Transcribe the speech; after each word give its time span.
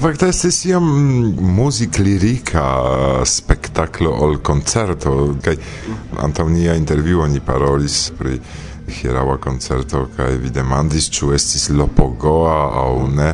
Fakte 0.00 0.26
estis 0.28 0.64
iam 0.66 0.86
muzik-lirika 1.54 2.64
spektaklo 3.24 4.10
ol 4.26 4.40
koncerto, 4.42 5.12
kaj 5.44 5.54
antaŭ 6.18 6.48
nia 6.50 6.74
intervjuo 6.74 7.28
ni 7.30 7.38
parolis 7.38 8.08
pri 8.18 8.40
hieraŭa 8.90 9.36
koncerto 9.44 10.08
kaj 10.16 10.34
vi 10.42 10.50
demandis 10.50 11.06
ĉu 11.14 11.30
estis 11.38 11.68
lopogoa 11.70 12.56
aŭ 12.82 13.06
ne, 13.14 13.30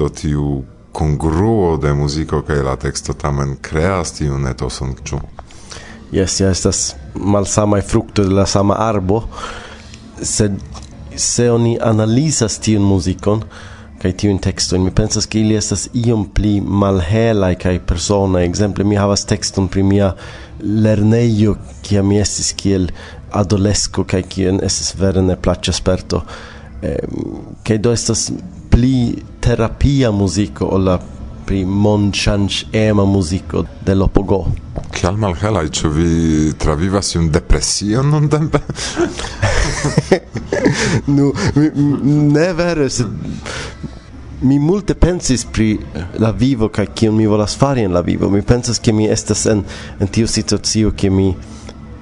do 0.00 0.08
tiu 0.08 0.62
congruo 0.96 1.76
de 1.76 1.92
muziko 1.92 2.40
kaj 2.42 2.62
la 2.64 2.76
teksto 2.80 3.12
tamen 3.12 3.58
kreas 3.60 4.16
tiun 4.16 4.48
etoson 4.48 4.96
ĉu? 5.04 5.20
Yes, 6.12 6.40
ja 6.40 6.48
estas 6.56 6.94
malsamaj 7.14 7.82
frukto 7.84 8.24
de 8.24 8.32
la 8.32 8.46
sama 8.46 8.80
arbo, 8.80 9.26
sed 10.22 10.56
se 11.16 11.50
oni 11.52 11.76
analizas 11.84 12.56
tiun 12.64 12.88
muzikon, 12.88 13.44
kaj 14.02 14.12
tiun 14.22 14.38
tekstojn 14.42 14.84
mi 14.84 14.92
pensas 14.94 15.26
ke 15.26 15.40
ili 15.40 15.56
estas 15.58 15.88
iom 15.94 16.26
pli 16.34 16.58
malhelaj 16.60 17.54
kaj 17.64 17.78
personaj 17.90 18.44
ekzemple 18.46 18.84
mi 18.84 18.98
havas 19.00 19.26
tekston 19.26 19.68
pri 19.68 19.82
mia 19.82 20.12
lernejo 20.62 21.56
kia 21.82 22.02
mi 22.02 22.20
estis 22.22 22.52
kiel 22.62 22.88
adolesco 23.42 24.04
kaj 24.04 24.22
kien 24.34 24.62
estis 24.64 24.94
vere 25.00 25.22
ne 25.22 25.36
plaĉa 25.36 25.74
sperto 25.74 26.22
eh, 26.82 26.98
kaj 27.66 27.78
do 27.78 27.92
estas 27.92 28.30
pli 28.70 28.94
terapia 29.40 30.12
muziko 30.14 30.70
ol 30.78 30.90
la 30.90 30.98
pri 31.48 31.64
monchanch 31.64 32.64
ema 32.72 33.04
muziko 33.04 33.64
de 33.86 33.94
Lopogo. 33.94 34.42
Kial 34.92 35.16
malhelaj, 35.16 35.70
ĉu 35.72 35.90
vi 35.94 36.08
travivas 36.60 37.14
iun 37.14 37.30
depresion 37.32 38.10
nuntempe? 38.12 38.60
nu, 41.16 41.30
mi, 41.54 41.70
ne 42.34 42.52
vere, 42.52 42.90
mi 44.40 44.58
multe 44.58 44.94
pensis 44.94 45.44
pri 45.44 45.72
eh, 45.72 46.02
la 46.18 46.30
vivo 46.30 46.68
kaj 46.68 46.86
kion 46.94 47.16
mi 47.16 47.26
volas 47.26 47.56
fari 47.58 47.82
en 47.82 47.92
la 47.92 48.00
vivo. 48.00 48.30
Mi 48.30 48.42
pensas 48.42 48.78
ke 48.78 48.92
mi 48.92 49.08
estas 49.08 49.46
en 49.46 49.64
en 50.00 50.06
tiu 50.06 50.26
situacio 50.26 50.92
ke 50.96 51.10
mi 51.10 51.34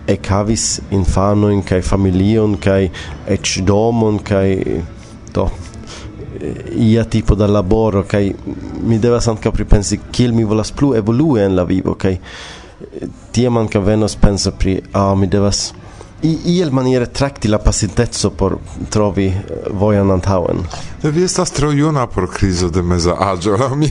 ekhavis 0.06 0.80
infanojn 0.90 1.62
kaj 1.62 1.80
familion 1.82 2.56
kaj 2.62 2.88
eĉ 3.36 3.58
domon 3.66 4.18
kaj 4.18 4.48
do 5.34 5.48
eh, 6.40 6.76
ia 6.76 7.04
tipo 7.04 7.34
da 7.34 7.46
laboro 7.46 8.02
kaj 8.02 8.32
mi 8.82 8.98
devas 8.98 9.28
ankaŭ 9.28 9.52
pripensi 9.52 9.98
kiel 10.12 10.32
mi 10.32 10.44
volas 10.44 10.70
plu 10.72 10.94
evolui 10.94 11.42
en 11.42 11.56
la 11.56 11.64
vivo 11.64 11.94
kaj 11.94 12.12
eh, 12.12 13.08
tiam 13.32 13.56
ankaŭ 13.56 13.82
venos 13.82 14.16
penso 14.16 14.52
pri 14.52 14.80
ah 14.92 15.14
mi 15.14 15.26
devas 15.26 15.72
i 16.22 16.38
iel 16.44 16.70
maniere 16.72 17.06
trakti 17.06 17.48
la 17.48 17.58
pasintezzo 17.58 18.30
por 18.30 18.56
trovi 18.90 19.26
eh, 19.26 19.42
vojan 19.70 20.10
antauen. 20.10 20.58
Eh, 21.02 21.10
vi 21.10 21.24
estas 21.24 21.50
tro 21.50 21.72
juna 21.72 22.06
por 22.06 22.30
krizo 22.32 22.70
de 22.70 22.82
meza 22.82 23.16
aĝo, 23.20 23.56
laŭ 23.56 23.74
mi. 23.76 23.90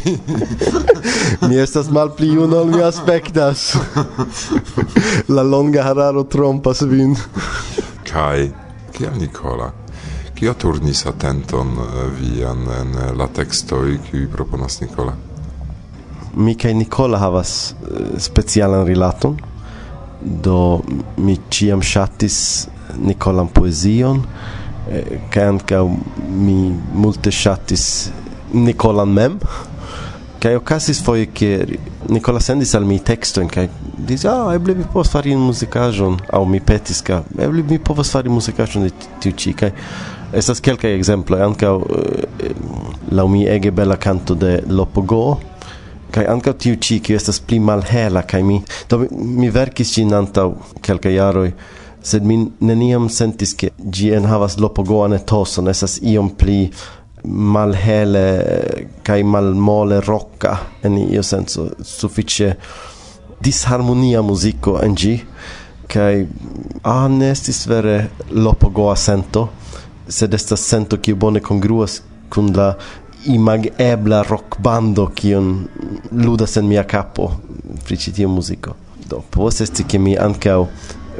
mi 1.48 1.60
estas 1.62 1.90
malpli 1.90 2.34
juna 2.34 2.58
ol 2.58 2.74
mi 2.74 2.82
aspektas. 2.84 3.76
la 5.36 5.44
longa 5.44 5.84
hararo 5.84 6.24
trompas 6.24 6.82
vin. 6.82 7.16
Kaj 8.12 8.50
kiel 8.92 9.18
Nikola? 9.20 9.72
Kio 10.36 10.54
turnis 10.54 11.06
atenton 11.06 11.78
eh, 11.78 12.04
vian 12.20 12.66
en 12.82 13.18
la 13.18 13.28
tekstoj, 13.28 14.00
kiuj 14.10 14.28
proponas 14.34 14.82
Nikola? 14.82 15.14
Mi 16.36 16.58
kaj 16.58 16.74
Nikola 16.74 17.22
havas 17.22 17.76
specialan 18.20 18.88
rilaton 18.88 19.38
do 20.26 20.84
mi 21.18 21.40
ciam 21.50 21.82
shatis 21.82 22.68
Nicolan 22.98 23.52
poezion 23.52 24.26
eh, 24.90 25.22
che 25.30 25.42
anche 25.42 25.78
mi 26.28 26.74
multe 26.92 27.32
shatis 27.32 28.12
Nicolan 28.52 29.10
mem 29.10 29.38
che 30.40 30.56
ocasis 30.56 31.02
foi 31.02 31.32
che 31.32 31.80
Nicola 32.08 32.40
sendis 32.40 32.76
al 32.76 32.86
mi 32.86 33.02
texto 33.02 33.42
in 33.42 33.48
che 33.48 33.70
dice 33.96 34.28
ah 34.28 34.46
oh, 34.46 34.54
eble 34.54 34.76
mi 34.76 34.84
povas 34.84 35.10
fari 35.10 35.36
muzicajon 35.36 36.20
au 36.30 36.46
mi 36.46 36.60
petis 36.60 37.02
ca 37.02 37.24
eble 37.38 37.64
mi 37.64 37.80
povas 37.80 38.10
fari 38.10 38.30
muzicajon 38.30 38.84
de 38.84 38.92
tiu 39.20 39.32
ci 39.34 39.54
kai 39.54 39.72
estas 40.32 40.62
kelkaj 40.62 40.94
ekzemploj 40.94 41.42
ankaŭ 41.42 41.74
uh, 41.82 41.88
laŭ 43.10 43.28
mi 43.28 43.46
ege 43.48 43.72
bela 43.72 43.98
kanto 43.98 44.36
de 44.36 44.62
Lopogo 44.68 45.40
kaj 46.16 46.26
ankaŭ 46.32 46.54
tiu 46.64 46.78
ĉi 46.88 47.00
kiu 47.04 47.18
estas 47.20 47.42
pli 47.44 47.60
malhela 47.60 48.24
kaj 48.24 48.44
mi 48.48 48.62
do 48.90 49.02
mi, 49.02 49.08
mi 49.42 49.50
verkis 49.52 49.96
ĝin 49.98 50.14
antaŭ 50.16 50.48
kelkaj 50.86 51.16
jaroj 51.18 51.50
sed 52.06 52.26
mi 52.30 52.38
neniam 52.62 53.10
sentis 53.10 53.56
ke 53.60 53.72
ĝi 53.98 54.12
enhavas 54.20 54.60
lopogoan 54.62 55.18
etoson 55.18 55.72
estas 55.72 55.98
iom 56.14 56.30
pli 56.40 56.60
malhele 57.56 58.26
kaj 59.04 59.22
malmole 59.26 60.00
rocka 60.06 60.58
en 60.86 60.98
io 61.02 61.24
senso 61.26 61.68
sufiĉe 61.92 62.52
disharmonia 63.46 64.22
muziko 64.26 64.78
en 64.86 64.96
ĝi 64.96 65.16
kaj 65.92 66.14
ah, 66.84 67.08
ne 67.10 67.32
estis 67.34 67.66
vere 67.70 67.98
lopogoa 68.32 68.96
sento 68.98 69.48
sed 70.08 70.34
estas 70.38 70.64
sento 70.70 71.02
kiu 71.02 71.18
bone 71.18 71.42
kongruas 71.42 72.02
kun 72.30 72.54
la 72.56 72.74
imag 73.26 73.68
ebla 73.78 74.24
rock 74.24 74.60
bando 74.60 75.08
kion 75.16 75.68
ludas 76.12 76.58
en 76.58 76.68
mia 76.68 76.84
capo 76.84 77.32
pri 77.86 77.98
ĉi 77.98 78.14
tiu 78.20 78.30
muziko. 78.30 78.76
Do 79.10 79.22
povas 79.32 79.62
esti 79.62 79.84
ke 79.84 80.00
mi 80.00 80.16
ankaŭ 80.18 80.66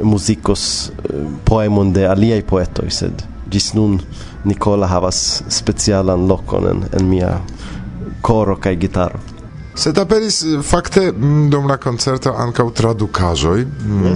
muzikos 0.02 0.90
eh, 0.90 1.24
poemon 1.44 1.92
de 1.92 2.06
aliaj 2.08 2.42
poetoj 2.46 2.90
sed 2.90 3.22
ĝis 3.50 3.72
nun 3.74 4.00
Nicola 4.44 4.86
havas 4.90 5.42
specialan 5.48 6.26
lokon 6.28 6.68
en, 6.70 6.84
en 6.92 7.08
mia 7.08 7.32
coro 8.22 8.56
kaj 8.56 8.74
gitaro. 8.82 9.18
Sed 9.76 9.98
aperis 10.00 10.40
eh, 10.42 10.62
fakte 10.62 11.12
mm, 11.12 11.50
dum 11.52 11.66
la 11.68 11.76
koncerto 11.76 12.32
ankaŭ 12.32 12.70
tradukaĵoj. 12.78 13.64
Mm, 13.64 14.06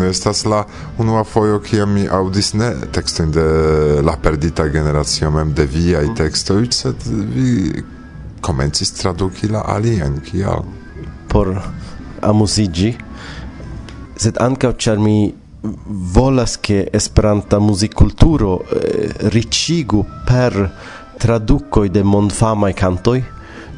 yes. 0.00 0.08
Estas 0.10 0.44
la 0.48 0.62
unua 0.98 1.24
fojo 1.28 1.60
kiam 1.60 1.92
mi 1.92 2.06
aŭdis 2.08 2.54
ne 2.56 2.70
tekstojn 2.92 3.34
de 3.34 3.44
la 4.04 4.16
perdita 4.16 4.66
generacio 4.72 5.30
mem 5.30 5.52
de 5.54 5.66
viaj 5.68 6.06
mm. 6.08 6.16
tekstoj, 6.16 6.64
sed 6.72 7.04
vi 7.34 7.84
komencis 8.40 8.94
traduki 8.96 9.52
la 9.52 9.66
aliajn 9.74 10.16
kial? 10.24 10.64
Por 11.28 11.52
amuziĝi, 12.24 12.94
sed 14.16 14.40
ankaŭ 14.40 14.72
ĉar 14.80 14.98
mi 15.02 15.34
volas 16.16 16.56
che 16.56 16.88
Esperanta 16.92 17.60
muzikkulturo 17.60 18.56
eh, 18.64 19.12
ricigu 19.36 20.02
per 20.26 20.56
tradukoj 21.20 21.86
de 21.92 22.02
mondfamaj 22.02 22.72
cantoi 22.80 23.22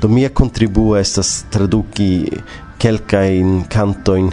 do 0.05 0.09
mia 0.09 0.29
contribuo 0.29 0.99
estas 1.01 1.47
traduki 1.49 2.29
kelkajn 2.77 3.63
canto 3.73 4.13
in 4.21 4.27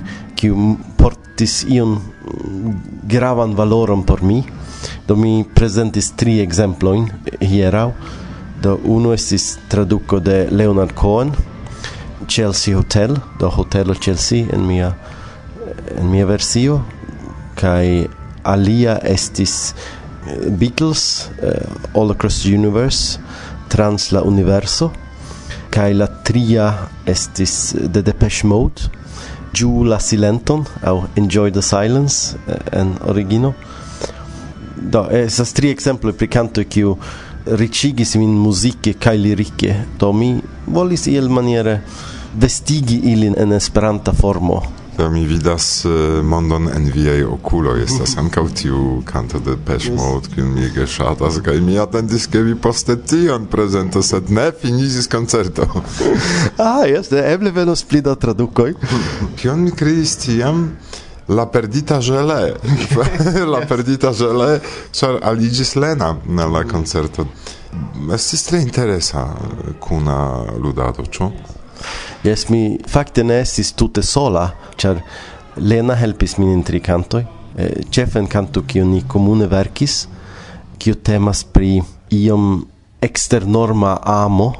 portis 0.97 1.61
ion 1.63 1.93
mm, 1.95 2.73
gravan 3.07 3.53
valoron 3.55 4.03
por 4.03 4.19
mi. 4.21 4.41
Do 5.07 5.15
mi 5.15 5.45
presentis 5.55 6.11
tri 6.19 6.41
exemplo 6.43 6.91
in 6.93 7.07
hierau 7.39 7.93
do 8.61 8.73
uno 8.83 9.13
estis 9.13 9.59
traduko 9.71 10.19
de 10.19 10.49
Leonard 10.51 10.91
Cohen 10.93 11.31
Chelsea 12.27 12.75
Hotel 12.75 13.15
do 13.39 13.47
Hotelo 13.47 13.95
Chelsea 13.95 14.51
en 14.51 14.67
mia 14.67 14.91
en 15.95 16.11
mia 16.11 16.25
versio 16.25 16.81
kai 17.55 18.09
alia 18.43 18.97
estis 19.03 19.73
eh, 20.27 20.49
Beatles 20.49 21.29
uh, 21.41 21.95
All 21.97 22.11
Across 22.11 22.43
the 22.43 22.57
Universe 22.57 23.19
trans 23.69 24.11
la 24.11 24.21
universo 24.21 24.91
kai 25.71 25.93
la 25.95 26.07
tria 26.07 26.67
estis 27.07 27.73
de 27.73 28.01
Depeche 28.03 28.47
Mode 28.47 28.91
ju 29.53 29.83
la 29.83 29.99
silenton 29.99 30.65
au 30.83 31.03
Enjoy 31.15 31.51
the 31.51 31.61
Silence 31.61 32.37
eh, 32.47 32.79
en 32.79 32.95
origino. 33.07 33.53
Do 34.75 35.07
estas 35.11 35.53
tri 35.53 35.69
exemplo 35.69 36.13
pri 36.13 36.27
canto 36.27 36.63
kiu 36.63 36.97
ricigis 37.45 38.15
min 38.15 38.33
muzike 38.37 38.93
kai 38.99 39.17
lirike 39.17 39.75
do 39.99 40.11
mi 40.13 40.35
volis 40.67 41.07
iel 41.07 41.29
maniere 41.29 41.81
vestigi 42.33 43.01
ilin 43.11 43.35
en 43.37 43.53
esperanta 43.53 44.13
formo 44.13 44.80
do 45.01 45.09
mi 45.09 45.25
vidas 45.25 45.85
mondon 46.23 46.69
en 46.75 46.91
viei 46.93 47.23
oculo, 47.23 47.73
estas 47.81 48.11
ankaŭ 48.21 48.43
tiu 48.53 49.01
canto 49.05 49.39
de 49.39 49.55
Depeche 49.55 49.89
Mode 49.97 50.29
kiun 50.29 50.51
mi 50.53 50.65
ege 50.67 50.85
ŝatas 50.85 51.39
kaj 51.41 51.57
mi 51.65 51.79
atendis 51.81 52.27
ke 52.29 52.43
vi 52.45 52.53
poste 52.53 52.99
tion 53.09 53.47
prezentos 53.49 54.11
sed 54.13 54.29
ne 54.29 54.51
finiĝis 54.61 55.07
koncerto 55.09 55.65
ah 56.67 56.83
jes 56.85 57.09
eble 57.17 57.49
venos 57.55 57.81
pli 57.83 58.03
da 58.05 58.13
tradukoj 58.15 58.75
kion 59.41 59.63
mi 59.65 59.73
kriis 59.81 60.19
tiam 60.21 60.67
La 61.31 61.45
perdita 61.47 61.99
gele. 62.03 62.57
la 63.53 63.59
perdita 63.69 64.09
gele, 64.11 64.59
czar 64.91 65.19
aligis 65.23 65.75
Lena 65.79 66.09
na 66.27 66.47
la 66.51 66.63
concerto. 66.67 67.27
Estis 68.13 68.43
tre 68.49 68.59
interesa 68.65 69.23
kuna 69.79 70.17
ludado, 70.59 71.05
ĉu? 71.07 71.29
Yes, 72.23 72.49
mi 72.49 72.77
fakte 72.87 73.23
ne 73.23 73.39
estis 73.41 73.71
tute 73.73 74.03
sola, 74.05 74.51
ĉar 74.77 74.99
Lena 75.57 75.95
helpis 75.97 76.35
min 76.37 76.51
in 76.53 76.61
tri 76.61 76.77
kantoj. 76.79 77.23
Ĉefe 77.89 78.21
en 78.21 78.27
kanto 78.29 78.61
kiu 78.61 78.85
ni 78.85 79.01
komune 79.09 79.47
verkis, 79.49 80.03
kiu 80.77 80.95
temas 80.95 81.41
pri 81.43 81.79
iom 82.13 82.45
eksternorma 83.01 83.95
amo, 84.05 84.51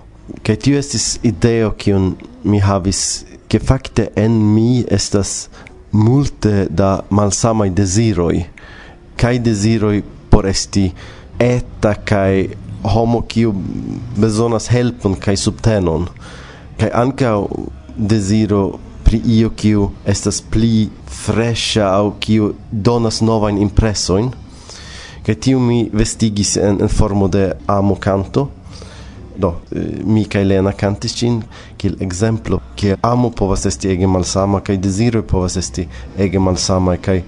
kaj 0.41 0.57
tio 0.65 0.81
estis 0.81 1.05
ideo 1.27 1.75
kiun 1.77 2.15
mi 2.49 2.63
havis, 2.65 3.03
ke 3.45 3.61
fakte 3.61 4.09
en 4.17 4.41
mi 4.55 4.81
estas 4.89 5.51
multe 5.93 6.65
da 6.65 7.03
malsamaj 7.13 7.69
deziroj, 7.77 8.41
kaj 9.21 9.35
deziroj 9.45 10.01
por 10.33 10.49
esti 10.49 10.89
eta 11.37 11.93
kaj 11.93 12.47
homo 12.95 13.21
kiu 13.21 13.53
bezonas 14.17 14.71
helpon 14.73 15.13
kaj 15.13 15.37
subtenon 15.45 16.09
kai 16.81 16.89
anka 17.03 17.35
desiro 17.95 18.79
pri 19.05 19.21
io 19.37 19.49
kiu 19.49 19.89
estas 20.05 20.41
pli 20.41 20.89
fresha 21.05 21.91
au 21.93 22.13
kiu 22.19 22.53
donas 22.71 23.21
novajn 23.21 23.59
impresojn 23.61 24.31
kai 25.25 25.35
tiu 25.35 25.59
mi 25.59 25.83
vestigis 25.93 26.55
en, 26.57 26.81
en 26.81 26.89
formo 26.89 27.27
de 27.27 27.51
amo 27.67 27.95
canto 27.95 28.47
do 29.37 29.53
eh, 29.75 30.01
mi 30.05 30.25
kai 30.25 30.43
Lena 30.45 30.73
cantis 30.73 31.13
cin 31.19 31.41
kiel 31.77 31.95
exemplo 31.99 32.59
ke 32.75 32.95
amo 33.01 33.29
povas 33.29 33.65
esti 33.65 33.91
ege 33.93 34.07
malsama 34.07 34.61
kai 34.65 34.77
desiro 34.77 35.21
povas 35.23 35.57
esti 35.61 35.87
ege 36.17 36.39
malsama 36.39 36.97
kai 36.97 37.21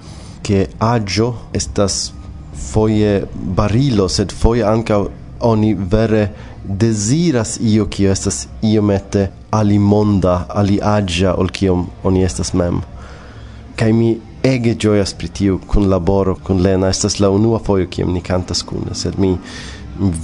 ke 0.44 0.68
agio 0.80 1.34
estas 1.54 2.14
foje 2.72 3.14
barilo 3.34 4.10
sed 4.10 4.32
foje 4.32 4.66
ankaŭ 4.74 5.04
oni 5.44 5.74
vere 5.74 6.28
desiras 6.63 7.57
io 7.62 7.86
kio 7.86 8.12
estas 8.12 8.48
iomete 8.62 9.28
ali 9.51 10.80
agia 10.81 11.36
ol 11.36 11.50
kiom 11.50 11.88
oni 12.04 12.24
estas 12.24 12.54
mem. 12.54 12.81
kai 13.75 13.94
mi 13.94 14.18
ege 14.44 14.75
gioias 14.75 15.13
pri 15.13 15.28
tiu 15.28 15.60
kun 15.68 15.90
laboro 15.90 16.36
kun 16.36 16.62
Lena 16.62 16.88
estas 16.90 17.19
la 17.19 17.30
unua 17.30 17.60
fojo 17.60 17.88
kiam 17.88 18.13
ni 18.13 18.22
kantas 18.22 18.62
kun 18.63 18.84
sed 18.94 19.13
mi, 19.19 19.38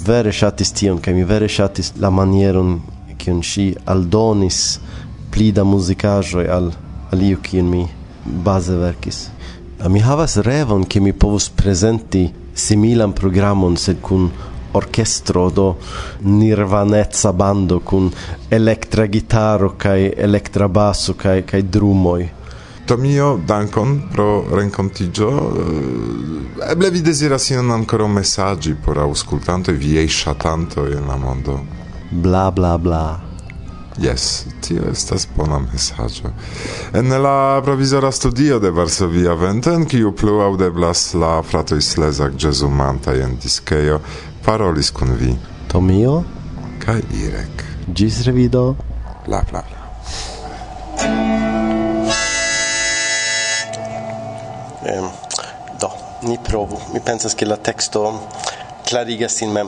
vere 0.05 0.31
ŝatis 0.31 0.71
tion 0.71 0.99
kaj 0.99 1.13
mi 1.13 1.23
vere 1.23 1.47
ŝatis 1.47 1.93
la 1.99 2.09
manieron 2.09 2.79
kiun 3.17 3.41
ŝi 3.43 3.65
aldonis 3.85 4.79
pli 5.31 5.51
da 5.51 5.63
muzikaĵoj 5.63 6.47
al 6.57 6.71
al 7.11 7.21
iu 7.21 7.37
kiun 7.43 7.69
mi 7.69 7.87
baze 8.45 8.75
verkis 8.77 9.27
mi 9.87 9.99
havas 9.99 10.37
revon 10.37 10.83
ke 10.85 10.99
mi 10.99 11.13
povus 11.13 11.49
prezenti 11.49 12.29
similan 12.53 13.13
programon 13.13 13.77
sed 13.77 14.01
kun 14.01 14.29
orchestro 14.71 15.49
do 15.49 15.77
nirvanezza 16.19 17.33
bando 17.33 17.79
kun 17.79 18.11
elektra 18.49 19.07
gitaro 19.07 19.75
kai 19.77 20.13
elektra 20.15 20.67
basso 20.67 21.15
kai 21.15 21.43
kai 21.43 21.63
drumoi 21.69 22.37
Tomio, 22.89 23.39
dankon 23.45 24.07
pro 24.09 24.47
rencontigio. 24.49 25.29
Eh, 25.55 26.71
eble 26.71 26.89
vi 26.89 27.01
desiras 27.01 27.51
ion 27.51 27.69
ancora 27.69 28.07
messaggi 28.07 28.73
por 28.73 28.97
auscultantoi 28.97 29.75
viei 29.75 30.07
shatanto 30.07 30.87
in 30.87 31.05
la 31.05 31.15
mondo. 31.15 31.65
Bla 32.09 32.51
bla 32.51 32.79
bla. 32.79 33.28
Yes, 33.99 34.45
tio 34.61 34.83
estas 34.91 35.27
bona 35.35 35.59
mesaĝo. 35.59 36.29
En 36.93 37.11
la 37.21 37.61
provizora 37.63 38.11
studio 38.11 38.59
de 38.59 38.69
Varsovia 38.71 39.33
Venten, 39.33 39.83
kiu 39.85 40.13
plu 40.15 40.37
aŭdeblas 40.39 41.01
la 41.19 41.31
fratoj 41.43 41.81
Slezak 41.83 42.37
ĵezumantaj 42.39 43.17
en 43.25 43.35
diskejo, 43.43 43.99
parolis 44.45 44.91
kun 44.95 45.11
vi. 45.19 45.33
Tomio 45.67 46.21
kaj 46.85 47.01
Irek. 47.25 47.65
Ĝis 47.91 48.21
revido. 48.29 48.63
La 49.27 49.43
la 49.51 49.65
la. 49.67 49.83
Ehm, 54.87 55.11
do, 55.81 55.91
ni 56.23 56.39
provu. 56.47 56.79
Mi 56.93 57.03
pensas 57.05 57.35
ke 57.35 57.45
la 57.45 57.59
teksto 57.59 58.07
klarigas 58.87 59.35
sin 59.41 59.51
mem. 59.51 59.67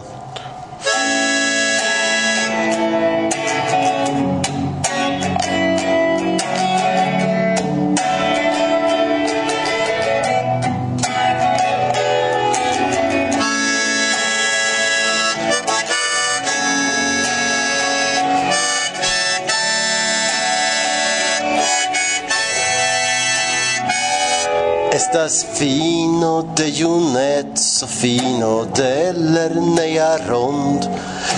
estas 25.12 25.44
fino 25.60 26.42
de 26.56 26.72
juneco, 26.72 27.86
fino 27.86 28.64
de 28.64 29.12
lerneja 29.12 30.16
rond, 30.24 30.86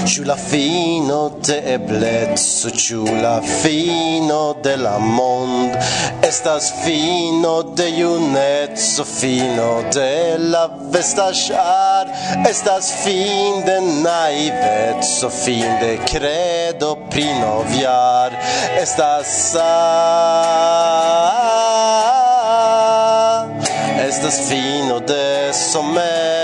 ĉu 0.06 0.28
la 0.30 0.36
fino 0.38 1.40
de 1.48 1.56
ebleco, 1.74 2.70
ĉu 2.70 3.02
la 3.24 3.40
fino 3.42 4.54
de 4.62 4.76
la 4.78 5.00
mond, 5.02 5.74
estas 6.22 6.70
fino 6.84 7.56
de 7.74 7.88
juneco, 7.98 9.08
fino 9.10 9.72
de 9.90 10.38
la 10.38 10.68
vestaĵar, 10.94 12.14
estas 12.46 12.92
fin 13.02 13.66
de 13.66 13.80
naiveco, 14.06 15.32
fin 15.34 15.80
de 15.82 15.98
credo 16.06 16.94
pri 17.10 17.26
estas 18.84 19.34
sa 19.50 21.43
estas 24.26 24.48
fino 24.50 25.02
de 25.02 25.54
somero 25.54 26.43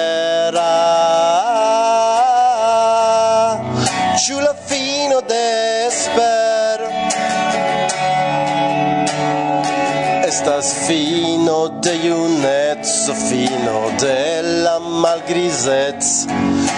fino 10.74 11.69
de 11.81 11.95
iunez, 11.95 13.10
fino 13.30 13.92
de 14.00 14.42
la 14.63 14.80
malgrizez, 14.80 16.27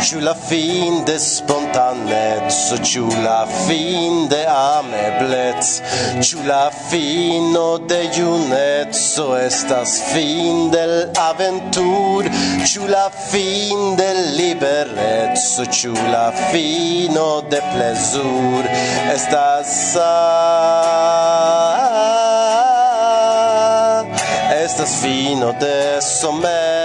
ciù 0.01 0.19
la 0.19 0.33
fin 0.33 1.03
de 1.05 1.17
spontanez, 1.19 2.73
ciù 2.83 3.07
la 3.23 3.45
fin 3.67 4.27
de 4.27 4.43
ameblez, 4.45 5.81
ciù 6.21 6.39
la 6.45 6.71
fino 6.89 7.77
de 7.77 8.01
iunez, 8.17 9.19
estas 9.45 10.01
fin 10.13 10.69
del 10.71 11.09
aventur, 11.15 12.23
ciù 12.65 12.87
la 12.87 13.09
fin 13.31 13.95
del 13.95 14.35
liberez, 14.35 15.61
ciù 15.69 15.93
la 15.93 16.31
fino 16.51 17.41
de 17.49 17.61
plesur, 17.73 18.63
estas 19.13 19.67
sa... 19.93 21.20
finner 24.85 25.53
det 25.59 26.03
som 26.03 26.43
er 26.43 26.80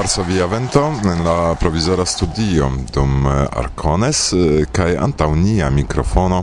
Varsovia 0.00 0.46
Vento 0.46 0.92
en 1.04 1.24
la 1.24 1.54
provizora 1.60 2.04
studio 2.04 2.70
dum 2.92 3.26
eh, 3.26 3.48
Arcones 3.52 4.32
eh, 4.32 4.64
kaj 4.72 4.94
antaŭ 4.96 5.34
nia 5.36 5.68
mikrofono 5.70 6.38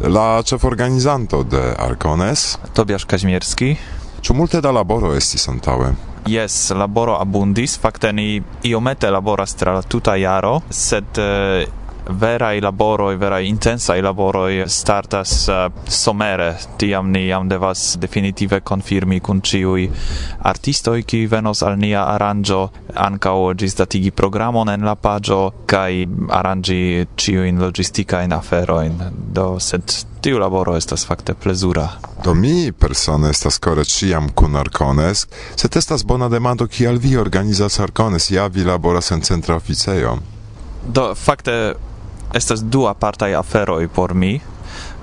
la 0.00 0.42
ĉeforganizanto 0.42 1.42
de 1.42 1.60
Arcones. 1.78 2.56
Tobiasz 2.72 3.04
Kaźmierski 3.04 3.76
Ĉu 4.24 4.34
multe 4.34 4.62
da 4.64 4.72
laboro 4.72 5.12
estis 5.12 5.44
antaŭe? 5.52 5.90
Yes, 6.32 6.70
laboro 6.70 7.18
abundis, 7.20 7.76
fakte 7.78 8.12
ni 8.12 8.40
iomete 8.64 9.10
laboras 9.12 9.52
tra 9.54 9.76
la 9.76 9.82
tuta 9.82 10.16
jaro, 10.16 10.62
sed 10.70 11.20
eh, 11.20 11.68
vera 12.08 12.52
i 12.54 12.60
laboro 12.60 13.12
i 13.12 13.16
vera 13.16 13.40
intensa 13.40 13.96
i 13.96 14.00
laboro 14.00 14.28
laboroi 14.28 14.68
startas 14.68 15.48
uh, 15.48 15.72
somere, 15.88 16.56
tiam 16.76 17.10
ni 17.10 17.32
am 17.32 17.48
devas 17.48 17.96
definitive 17.96 18.60
confirmi 18.60 19.20
kun 19.20 19.40
ciui 19.40 19.90
artistoi 20.42 21.02
qui 21.02 21.26
venos 21.26 21.62
al 21.62 21.78
nia 21.78 22.04
aranjo, 22.04 22.70
anka 22.94 23.32
o 23.32 23.54
gistatigi 23.54 24.10
programon 24.10 24.68
en 24.68 24.84
la 24.84 24.94
pagio, 24.94 25.52
kai 25.66 26.06
arangi 26.28 27.06
in 27.28 28.32
afero 28.32 28.80
in 28.80 29.10
do 29.32 29.58
sed 29.58 29.82
tiu 30.20 30.38
laboro 30.38 30.76
estas 30.76 31.06
fakte 31.06 31.34
plezura. 31.34 31.88
Do 32.24 32.34
mi 32.34 32.72
persone 32.72 33.30
estas 33.30 33.58
kore 33.58 33.84
ciam 33.84 34.28
kun 34.34 34.56
Arcones, 34.56 35.26
sed 35.56 35.76
estas 35.76 36.04
bona 36.04 36.28
demando 36.28 36.66
kial 36.66 36.98
vi 36.98 37.16
organizas 37.16 37.80
Arcones, 37.80 38.30
ja 38.30 38.46
vi 38.46 38.64
laboras 38.64 39.10
en 39.10 39.22
centra 39.22 39.56
oficejo. 39.56 40.18
Do 40.86 41.14
fakte 41.14 41.74
estas 42.34 42.60
du 42.60 42.86
apartaj 42.86 43.34
aferoj 43.34 43.88
por 43.88 44.14
mi. 44.14 44.40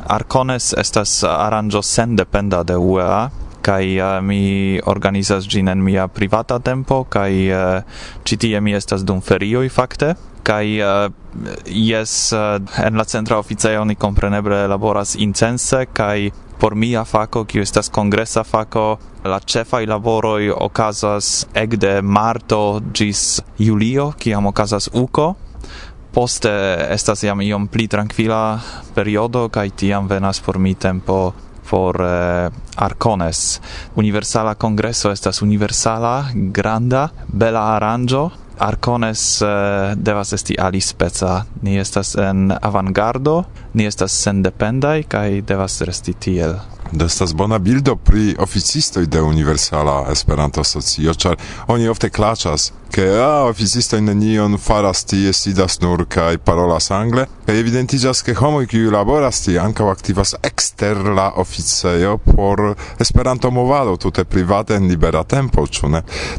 Arcones 0.08 0.74
estas 0.78 1.24
aranĝo 1.24 1.82
sendependa 1.82 2.64
de 2.64 2.78
UEA 2.78 3.30
kai 3.66 3.98
uh, 3.98 4.18
eh, 4.18 4.22
mi 4.22 4.80
organizas 4.86 5.48
gin 5.50 5.68
en 5.68 5.84
mia 5.84 6.08
privata 6.08 6.60
tempo 6.60 7.04
kai 7.10 7.50
uh, 7.50 7.58
eh, 7.58 7.84
ĉi 8.24 8.38
tie 8.38 8.62
mi 8.62 8.76
estas 8.78 9.04
dum 9.04 9.22
ferioj 9.26 9.70
fakte 9.74 10.14
kai 10.46 10.78
uh, 10.78 11.10
eh, 11.10 11.64
yes 11.66 12.34
uh, 12.34 12.62
en 12.86 12.98
la 12.98 13.06
centra 13.10 13.40
oficejo 13.42 13.86
ni 13.86 13.96
kompreneble 13.96 14.68
laboras 14.70 15.16
incense 15.16 15.86
kai 15.94 16.32
por 16.60 16.76
mia 16.76 17.04
fako 17.04 17.44
kiu 17.46 17.62
estas 17.62 17.90
kongresa 17.90 18.44
fako 18.44 18.86
la 19.26 19.40
ĉefa 19.40 19.82
laboroj 19.90 20.52
okazas 20.52 21.48
ekde 21.54 22.02
marto 22.02 22.82
ĝis 22.94 23.42
julio 23.58 24.12
kiam 24.20 24.46
okazas 24.46 24.90
uko 24.94 25.34
Poste 26.16 26.50
estas 26.96 27.24
jam 27.24 27.42
iom 27.44 27.68
pli 27.68 27.90
tranquila 27.92 28.60
periodo 28.96 29.50
kaj 29.52 29.70
tiam 29.76 30.08
venas 30.08 30.40
por 30.40 30.56
mi 30.58 30.72
tempo 30.76 31.34
por 31.70 32.00
eh, 32.00 32.50
Arcones. 32.76 33.60
Universala 33.96 34.56
congresso 34.56 35.12
estas 35.12 35.42
universala, 35.42 36.30
granda, 36.34 37.10
bela 37.28 37.76
aranĝo. 37.76 38.30
Arcones 38.58 39.42
eh, 39.42 39.96
devas 39.98 40.32
esti 40.34 40.56
alispeca. 40.60 41.44
Ni 41.62 41.76
estas 41.80 42.16
en 42.16 42.54
avangardo, 42.62 43.44
ni 43.74 43.84
estas 43.84 44.16
sendependaj 44.16 45.04
kaj 45.12 45.42
devas 45.42 45.82
resti 45.82 46.14
tiel. 46.14 46.56
Destas 46.92 47.34
bona 47.36 47.58
bildo 47.60 47.96
pri 47.96 48.36
oficistoj 48.40 49.06
de 49.06 49.22
Universala 49.22 50.06
Esperanto 50.12 50.64
Socio, 50.64 51.14
ĉar 51.14 51.36
oni 51.68 51.90
ofte 51.90 52.10
klaĉas 52.10 52.72
che 52.96 53.10
ah, 53.18 53.52
fizista 53.52 53.98
in 53.98 54.06
nenion 54.06 54.58
faras 54.58 55.04
tie 55.04 55.34
sidas 55.34 55.80
nur 55.80 56.08
kai 56.08 56.38
parolas 56.40 56.88
angle 56.96 57.26
e 57.44 57.56
evidentiĝas 57.60 58.22
ke 58.24 58.36
homoj 58.40 58.70
kiuj 58.72 58.88
laboras 58.94 59.42
tie 59.44 59.58
ankaŭ 59.60 59.90
activas 59.92 60.32
exter 60.40 61.02
la 61.18 61.26
oficejo 61.44 62.16
por 62.24 62.64
Esperanto 62.98 63.52
movado 63.52 63.98
tute 63.98 64.24
private 64.24 64.80
en 64.80 64.88
libera 64.88 65.26
tempo 65.28 65.68
ĉu 65.68 65.92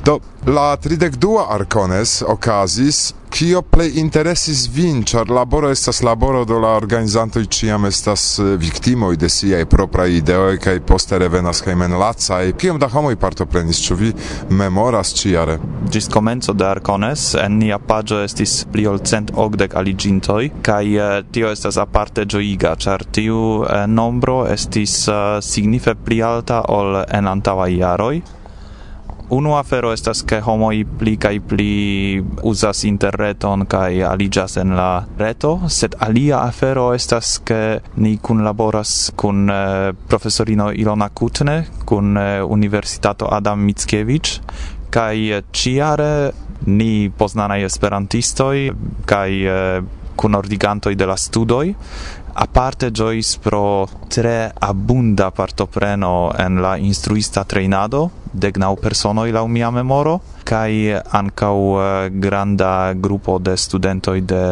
do 0.05 0.17
la 0.47 0.67
32 0.81 1.45
arcones 1.59 2.23
okazis 2.23 3.13
Kio 3.37 3.61
plej 3.63 3.99
interesis 4.01 4.69
vin, 4.73 5.03
char 5.05 5.29
laboro 5.31 5.69
estas 5.71 5.99
laboro 6.03 6.45
do 6.45 6.59
la 6.59 6.71
organizantoi 6.77 7.47
ciam 7.53 7.85
estas 7.85 8.39
eh, 8.39 8.55
victimoi 8.57 9.17
de 9.17 9.29
siaj 9.29 9.67
propraj 9.69 10.15
ideoj 10.17 10.57
kai 10.63 10.81
poste 10.81 11.19
revenas 11.19 11.61
hejmenlacaj. 11.67 12.55
Kiom 12.57 12.79
da 12.81 12.89
homoi 12.89 13.19
partoprenis, 13.21 13.83
ĉu 13.85 13.97
vi 14.01 14.13
memoras 14.49 15.13
ciare? 15.19 15.59
Gis 15.93 16.09
Provinco 16.47 16.65
de 16.65 16.65
Arcones. 16.65 17.35
En 17.35 17.59
nia 17.59 17.79
pagio 17.79 18.21
estis 18.23 18.67
pli 18.71 18.87
ol 18.87 19.01
cent 19.03 19.33
ogdek 19.35 19.75
aligintoi, 19.75 20.51
kai 20.63 20.95
eh, 20.95 21.25
tio 21.33 21.51
estas 21.51 21.77
aparte 21.77 22.27
gioiga, 22.27 22.77
char 22.77 23.03
tiu 23.05 23.65
eh, 23.65 23.87
nombro 23.87 24.47
estis 24.47 25.09
eh, 25.09 25.41
signife 25.43 25.95
pli 25.95 26.23
alta 26.23 26.63
ol 26.69 27.03
en 27.03 27.27
antaŭaj 27.27 27.73
jaroj. 27.77 28.23
Unu 29.29 29.57
afero 29.59 29.91
estas 29.91 30.21
ke 30.23 30.39
homoj 30.39 30.85
pli 31.01 31.17
kaj 31.19 31.41
pli 31.51 32.23
uzas 32.47 32.85
interreton 32.87 33.67
kaj 33.67 34.05
aliĝas 34.07 34.55
en 34.63 34.77
la 34.79 35.03
reto, 35.19 35.57
sed 35.67 35.97
alia 35.99 36.45
afero 36.47 36.93
estas 36.95 37.41
ke 37.43 37.81
ni 37.97 38.21
kunlaboras 38.23 39.11
kun 39.17 39.51
profesorino 40.07 40.71
Ilona 40.71 41.09
Kutne, 41.11 41.65
kun 41.85 42.15
Universitato 42.47 43.27
Adam 43.35 43.67
Mickiewicz, 43.67 44.39
kai 44.97 45.31
eh, 45.31 45.45
ciare 45.53 46.33
ni 46.73 47.11
poznanaj 47.13 47.67
esperantistoj 47.69 48.71
kaj 49.05 49.31
eh, 49.45 49.83
kunordigantoj 50.17 50.95
de 50.97 51.07
la 51.07 51.17
studoj. 51.17 51.75
Aparte 52.37 52.91
jois 52.93 53.37
pro 53.41 53.89
tre 54.13 54.51
abunda 54.61 55.31
partopreno 55.31 56.33
en 56.39 56.61
la 56.61 56.77
instruista 56.77 57.45
treinado 57.45 58.11
degnau 58.33 58.77
personoi 58.77 59.33
la 59.33 59.47
mia 59.47 59.71
memoro 59.71 60.21
kai 60.45 60.93
ancau 61.21 61.81
eh, 61.81 62.11
granda 62.11 62.93
grupo 62.95 63.39
de 63.39 63.57
studentoi 63.57 64.21
de 64.21 64.45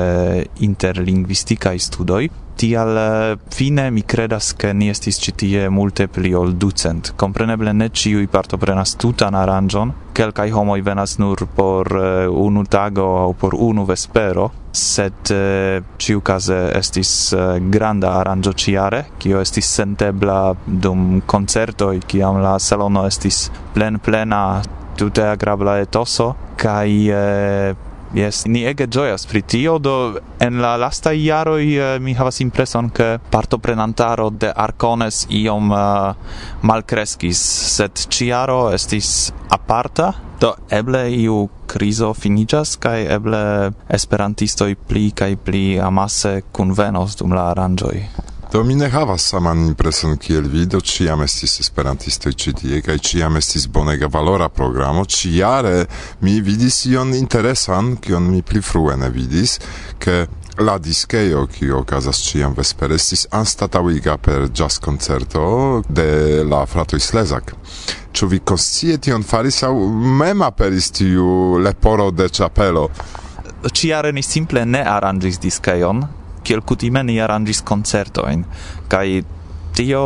interlingvistica 0.61 1.79
studoi 1.79 2.31
tial 2.56 2.96
eh, 2.96 3.38
fine 3.49 3.90
mi 3.90 4.04
credas 4.04 4.54
che 4.56 4.73
ni 4.73 4.88
estis 4.88 5.18
citie 5.18 5.68
multe 5.68 6.08
pli 6.08 6.32
ol 6.34 6.54
ducent. 6.54 7.12
Compreneble 7.16 7.73
ne 7.73 7.90
ciui 7.90 8.26
partoprenas 8.26 8.96
tutan 8.96 9.34
aranjon, 9.34 9.92
quelcai 10.14 10.50
homoi 10.50 10.82
venas 10.82 11.16
nur 11.18 11.46
por 11.54 11.90
uh, 11.90 12.30
unu 12.30 12.64
tago 12.64 13.06
au 13.18 13.32
por 13.34 13.54
unu 13.54 13.84
vespero, 13.84 14.50
sed 14.70 15.30
eh, 15.30 15.78
uh, 15.78 15.96
ciu 15.96 16.23
case 16.23 16.58
estis 16.78 17.32
uh, 17.34 17.58
granda 17.58 18.14
aranjo 18.20 18.52
ciare, 18.52 19.04
cio 19.18 19.40
estis 19.40 19.66
sentebla 19.66 20.54
dum 20.64 21.23
concertoi, 21.26 22.00
ciam 22.06 22.40
la 22.42 22.58
salono 22.58 23.06
estis 23.06 23.49
plen 23.75 23.99
plena 23.99 24.62
tute 24.94 25.26
agrabla 25.26 25.80
etoso, 25.82 26.34
cae 26.56 27.75
Yes, 28.14 28.44
ni 28.47 28.61
ege 28.62 28.87
gioias 28.87 29.25
pri 29.26 29.40
tio, 29.42 29.78
do 29.83 30.21
en 30.38 30.61
la 30.62 30.76
lasta 30.78 31.11
iaro 31.12 31.56
eh, 31.59 31.99
mi 31.99 32.12
havas 32.14 32.38
impreson 32.40 32.92
parto 33.30 33.59
prenantaro 33.59 34.30
de 34.30 34.52
Arcones 34.54 35.26
iom 35.30 35.73
eh, 35.73 35.75
uh, 35.75 36.14
malcrescis, 36.62 37.40
sed 37.75 38.06
ciaro 38.09 38.71
estis 38.71 39.33
aparta, 39.50 40.12
do 40.38 40.54
eble 40.71 41.11
iu 41.11 41.49
criso 41.66 42.12
finigas, 42.14 42.76
kai 42.76 43.02
eble 43.11 43.73
esperantistoi 43.88 44.76
pli 44.76 45.11
kai 45.11 45.35
pli 45.35 45.80
amase 45.80 46.44
convenos 46.52 47.18
dum 47.18 47.35
la 47.35 47.50
aranjoi. 47.50 48.34
Do 48.54 48.64
mi 48.64 48.75
ne 48.75 48.87
havas 48.88 49.23
saman 49.23 49.64
impreson 49.66 50.12
kiel 50.16 50.44
vi, 50.46 50.61
do 50.70 50.78
ciam 50.80 51.25
estis 51.25 51.56
esperantistoj 51.58 52.30
ĉi 52.38 52.52
tie 52.61 52.78
kaj 52.87 53.00
ciam 53.08 53.34
estis 53.40 53.64
bonega 53.66 54.06
valora 54.06 54.46
programo. 54.46 55.02
Ĉiare 55.16 55.73
mi 56.23 56.37
vidis 56.38 56.78
ion 56.87 57.11
interesan, 57.18 57.96
kion 57.99 58.30
mi 58.30 58.44
pli 58.46 58.62
frue 58.62 58.94
ne 58.94 59.11
vidis, 59.11 59.56
ke 59.99 60.16
la 60.62 60.78
diskejo 60.78 61.49
kiu 61.50 61.80
okazas 61.80 62.23
ĉiam 62.28 62.54
vespere 62.54 62.94
estis 63.02 63.26
anstataŭiga 63.42 64.20
per 64.23 64.46
jazz 64.54 64.78
concerto 64.78 65.82
de 65.88 66.08
la 66.46 66.62
fratoj 66.62 67.02
Slezak. 67.02 67.56
Ĉu 68.14 68.32
vi 68.37 68.44
konscie 68.52 69.00
tion 69.02 69.26
faris 69.26 69.64
aŭ 69.66 69.75
mem 70.23 70.46
aperis 70.46 70.94
tiu 70.94 71.58
leporo 71.58 72.12
de 72.14 72.30
ĉapelo? 72.30 72.90
Ĉiare 73.66 74.14
ni 74.14 74.23
simple 74.23 74.62
ne 74.62 74.87
aranĝis 74.99 75.42
diskejon, 75.42 76.06
kiel 76.45 76.63
kutime 76.63 77.03
ni 77.05 77.21
aranĝis 77.21 77.65
koncertojn 77.67 78.45
kaj 78.93 79.07
tio 79.75 80.03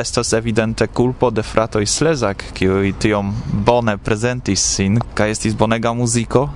estas 0.00 0.32
evidente 0.32 0.86
culpo 0.86 1.30
de 1.30 1.42
fratoj 1.42 1.86
Slezak, 1.86 2.42
kiuj 2.54 2.92
tiom 2.98 3.30
bone 3.66 3.94
prezentis 3.98 4.64
sin, 4.74 4.98
kaj 5.14 5.30
estis 5.36 5.54
bonega 5.54 5.92
muziko, 5.94 6.48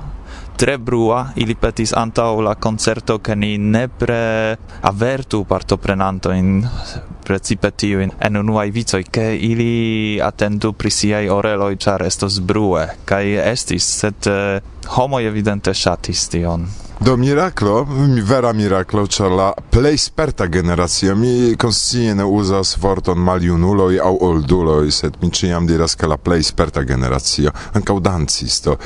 tre 0.57 0.79
brua, 0.79 1.29
ili 1.37 1.55
petis 1.55 1.93
antaŭ 1.97 2.41
la 2.43 2.55
koncerto, 2.55 3.19
ke 3.19 3.37
ni 3.39 3.57
nepre 3.59 4.57
avertu 4.83 5.45
partoprenantojn, 5.49 6.53
precipe 7.25 7.71
tiujn 7.71 8.13
en 8.19 8.37
unuaj 8.43 8.69
vicoj, 8.75 9.03
ke 9.11 9.29
ili 9.39 10.21
atendu 10.23 10.73
pri 10.73 10.91
siaj 10.91 11.29
oreloj, 11.31 11.77
ĉar 11.77 12.07
estos 12.07 12.41
brue, 12.43 12.89
kaj 13.07 13.25
estis, 13.53 13.87
sed 14.03 14.31
uh, 14.31 14.89
homoj 14.99 15.23
evidente 15.31 15.75
ŝatis 15.75 16.27
tion. 16.35 16.67
Do 17.05 17.17
miraklo, 17.17 17.81
vera 18.23 18.53
miraklo, 18.55 19.03
ĉar 19.11 19.33
la 19.35 19.47
plej 19.75 19.97
sperta 19.99 20.47
generacio 20.47 21.17
mi 21.19 21.57
konscie 21.59 22.15
ne 22.15 22.23
uzas 22.25 22.77
vorton 22.79 23.19
maljunuloj 23.19 23.99
aŭ 24.05 24.13
olduloj, 24.29 24.93
sed 24.95 25.19
mi 25.23 25.33
ĉiam 25.35 25.67
diras 25.67 25.97
ke 25.99 26.07
la 26.07 26.17
plej 26.17 26.47
sperta 26.47 26.85
generacio, 26.87 27.51
ankaŭ 27.75 27.99
dancisto, 28.07 28.77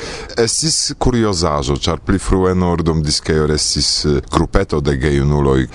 estis 0.45 0.95
kuriozaĵo, 0.97 1.77
ĉar 1.77 2.01
pli 2.09 2.17
frue 2.17 2.55
nur 2.57 2.81
dum 2.81 3.05
diskejo 3.05 3.45
restis 3.53 3.93
eh, 4.09 4.19
grupeto 4.33 4.81
de 4.81 4.97
gejunuloj. 4.97 5.67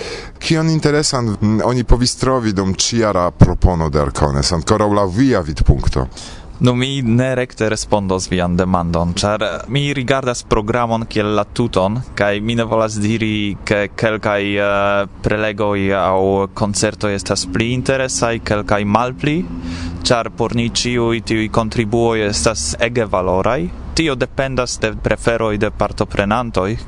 Kion 0.42 0.74
interesan 0.74 1.36
mm, 1.38 1.62
oni 1.64 1.86
povis 1.86 2.18
trovi 2.18 2.52
dum 2.52 2.74
ĉiara 2.74 3.30
propono 3.30 3.86
de 3.88 4.02
Arkones, 4.02 4.50
ankoraŭ 4.58 4.90
la 4.98 5.06
via 5.06 5.46
vidpunkto. 5.46 6.08
No, 6.60 6.74
mi 6.74 7.02
ne 7.02 7.34
recte 7.34 7.68
respondos 7.68 8.28
vian 8.30 8.56
demandon, 8.56 9.14
char 9.14 9.42
eh, 9.42 9.48
mi 9.68 9.92
rigardas 9.94 10.44
programon 10.44 11.06
kiel 11.10 11.32
la 11.34 11.44
tuton, 11.44 11.98
kai 12.14 12.40
mi 12.40 12.54
ne 12.54 12.66
volas 12.68 12.98
diri 13.02 13.56
ke 13.64 13.88
kelkai 13.96 14.44
uh, 14.60 14.66
eh, 14.66 15.08
prelegoi 15.24 15.90
au 15.96 16.48
concerto 16.54 17.08
estas 17.08 17.46
pli 17.46 17.72
interesai, 17.72 18.40
kelkai 18.44 18.84
malpli, 18.84 19.38
char 20.04 20.30
por 20.30 20.54
ni 20.54 20.70
ciui 20.70 21.22
tiui 21.26 21.48
contribuoi 21.48 22.28
estas 22.28 22.76
ege 22.78 23.08
valorai. 23.10 23.70
Tio 23.94 24.14
dependas 24.14 24.78
de 24.80 24.92
preferoi 24.94 25.58
de 25.58 25.70
partoprenantoi, 25.70 26.78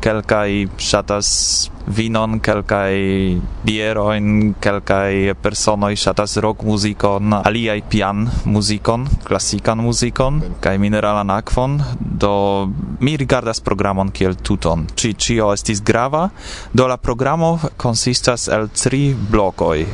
Kelkai 0.00 0.64
shatas 0.80 1.70
vinon, 1.84 2.38
kelkai 2.40 3.40
bieroin, 3.66 4.54
kelkai 4.60 5.34
personoi 5.42 5.96
shatas 5.96 6.38
rock 6.40 6.64
muzikon, 6.64 7.34
aliai 7.44 7.82
pian 7.82 8.24
muzikon, 8.48 9.04
klasikan 9.26 9.82
muzikon, 9.84 10.40
kai 10.64 10.78
mineralan 10.80 11.32
akvon, 11.34 11.78
do 12.00 12.70
mi 13.00 13.16
rigardas 13.20 13.60
programon 13.60 14.12
kiel 14.12 14.38
tuton. 14.40 14.86
Ci 14.96 15.14
cio 15.18 15.52
estis 15.52 15.82
grava, 15.82 16.28
do 16.72 16.86
la 16.88 16.96
programo 16.96 17.58
consistas 17.76 18.48
el 18.48 18.70
tri 18.72 19.10
blokoj, 19.14 19.84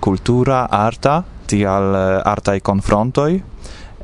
kultura, 0.00 0.66
arta, 0.68 1.22
tial 1.46 1.94
eh, 1.94 2.20
artai 2.24 2.60
confrontoi, 2.60 3.42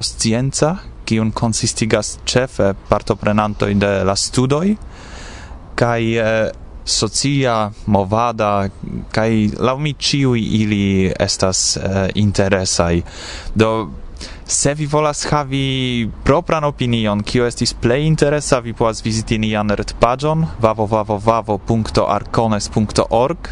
scienza, 0.00 0.78
kiun 1.04 1.32
consistigas 1.34 2.20
cefe 2.24 2.72
partoprenantoi 2.88 3.74
de 3.74 3.90
la 4.06 4.14
studoi, 4.14 4.76
kai 5.80 6.18
uh, 6.20 6.50
socia 6.84 7.70
movada 7.86 8.68
kai 9.12 9.50
la 9.58 9.76
mi 9.76 9.94
ili 10.36 11.12
estas 11.18 11.76
uh, 11.76 12.08
interesai. 12.14 13.02
Do 13.54 13.88
Se 14.50 14.74
vi 14.74 14.86
volas 14.86 15.26
havi 15.30 16.10
propran 16.24 16.64
opinion, 16.66 17.22
kio 17.22 17.46
estis 17.46 17.70
plej 17.70 18.02
interesa, 18.08 18.58
vi 18.58 18.72
povas 18.74 19.04
viziti 19.04 19.38
nian 19.38 19.70
retpaĝon 19.78 20.42
www.arkones.org 20.58 23.50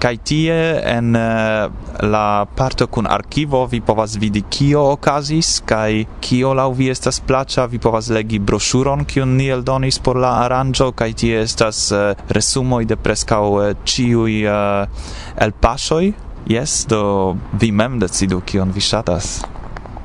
kaj 0.00 0.16
tie 0.30 0.56
en 0.94 1.12
eh, 1.20 1.68
la 2.14 2.46
parto 2.56 2.88
kun 2.88 3.04
arkivo 3.18 3.60
vi 3.68 3.84
povas 3.84 4.16
vidi 4.16 4.40
kio 4.48 4.80
okazis 4.94 5.60
kaj 5.68 6.08
kio 6.24 6.56
laŭ 6.56 6.72
vi 6.80 6.88
estas 6.88 7.20
plaĉa, 7.20 7.68
vi 7.68 7.76
povas 7.78 8.08
legi 8.08 8.40
broŝuron 8.40 9.04
kiun 9.04 9.36
ni 9.36 9.52
eldonis 9.52 10.00
por 10.00 10.16
la 10.24 10.40
aranĝo 10.48 10.96
kaj 10.96 11.12
tie 11.20 11.44
estas 11.44 11.92
uh, 11.92 12.16
resumoj 12.32 12.88
de 12.88 12.96
preskaŭ 12.96 13.44
eh, 13.60 13.76
ĉiuj 13.84 14.48
uh, 14.48 14.88
elpaŝoj. 15.36 16.16
Jes, 16.48 16.88
do 16.88 17.36
vi 17.60 17.76
mem 17.76 18.00
decidu 18.00 18.40
kion 18.40 18.72
vi 18.72 18.80
ŝatas. 18.80 19.59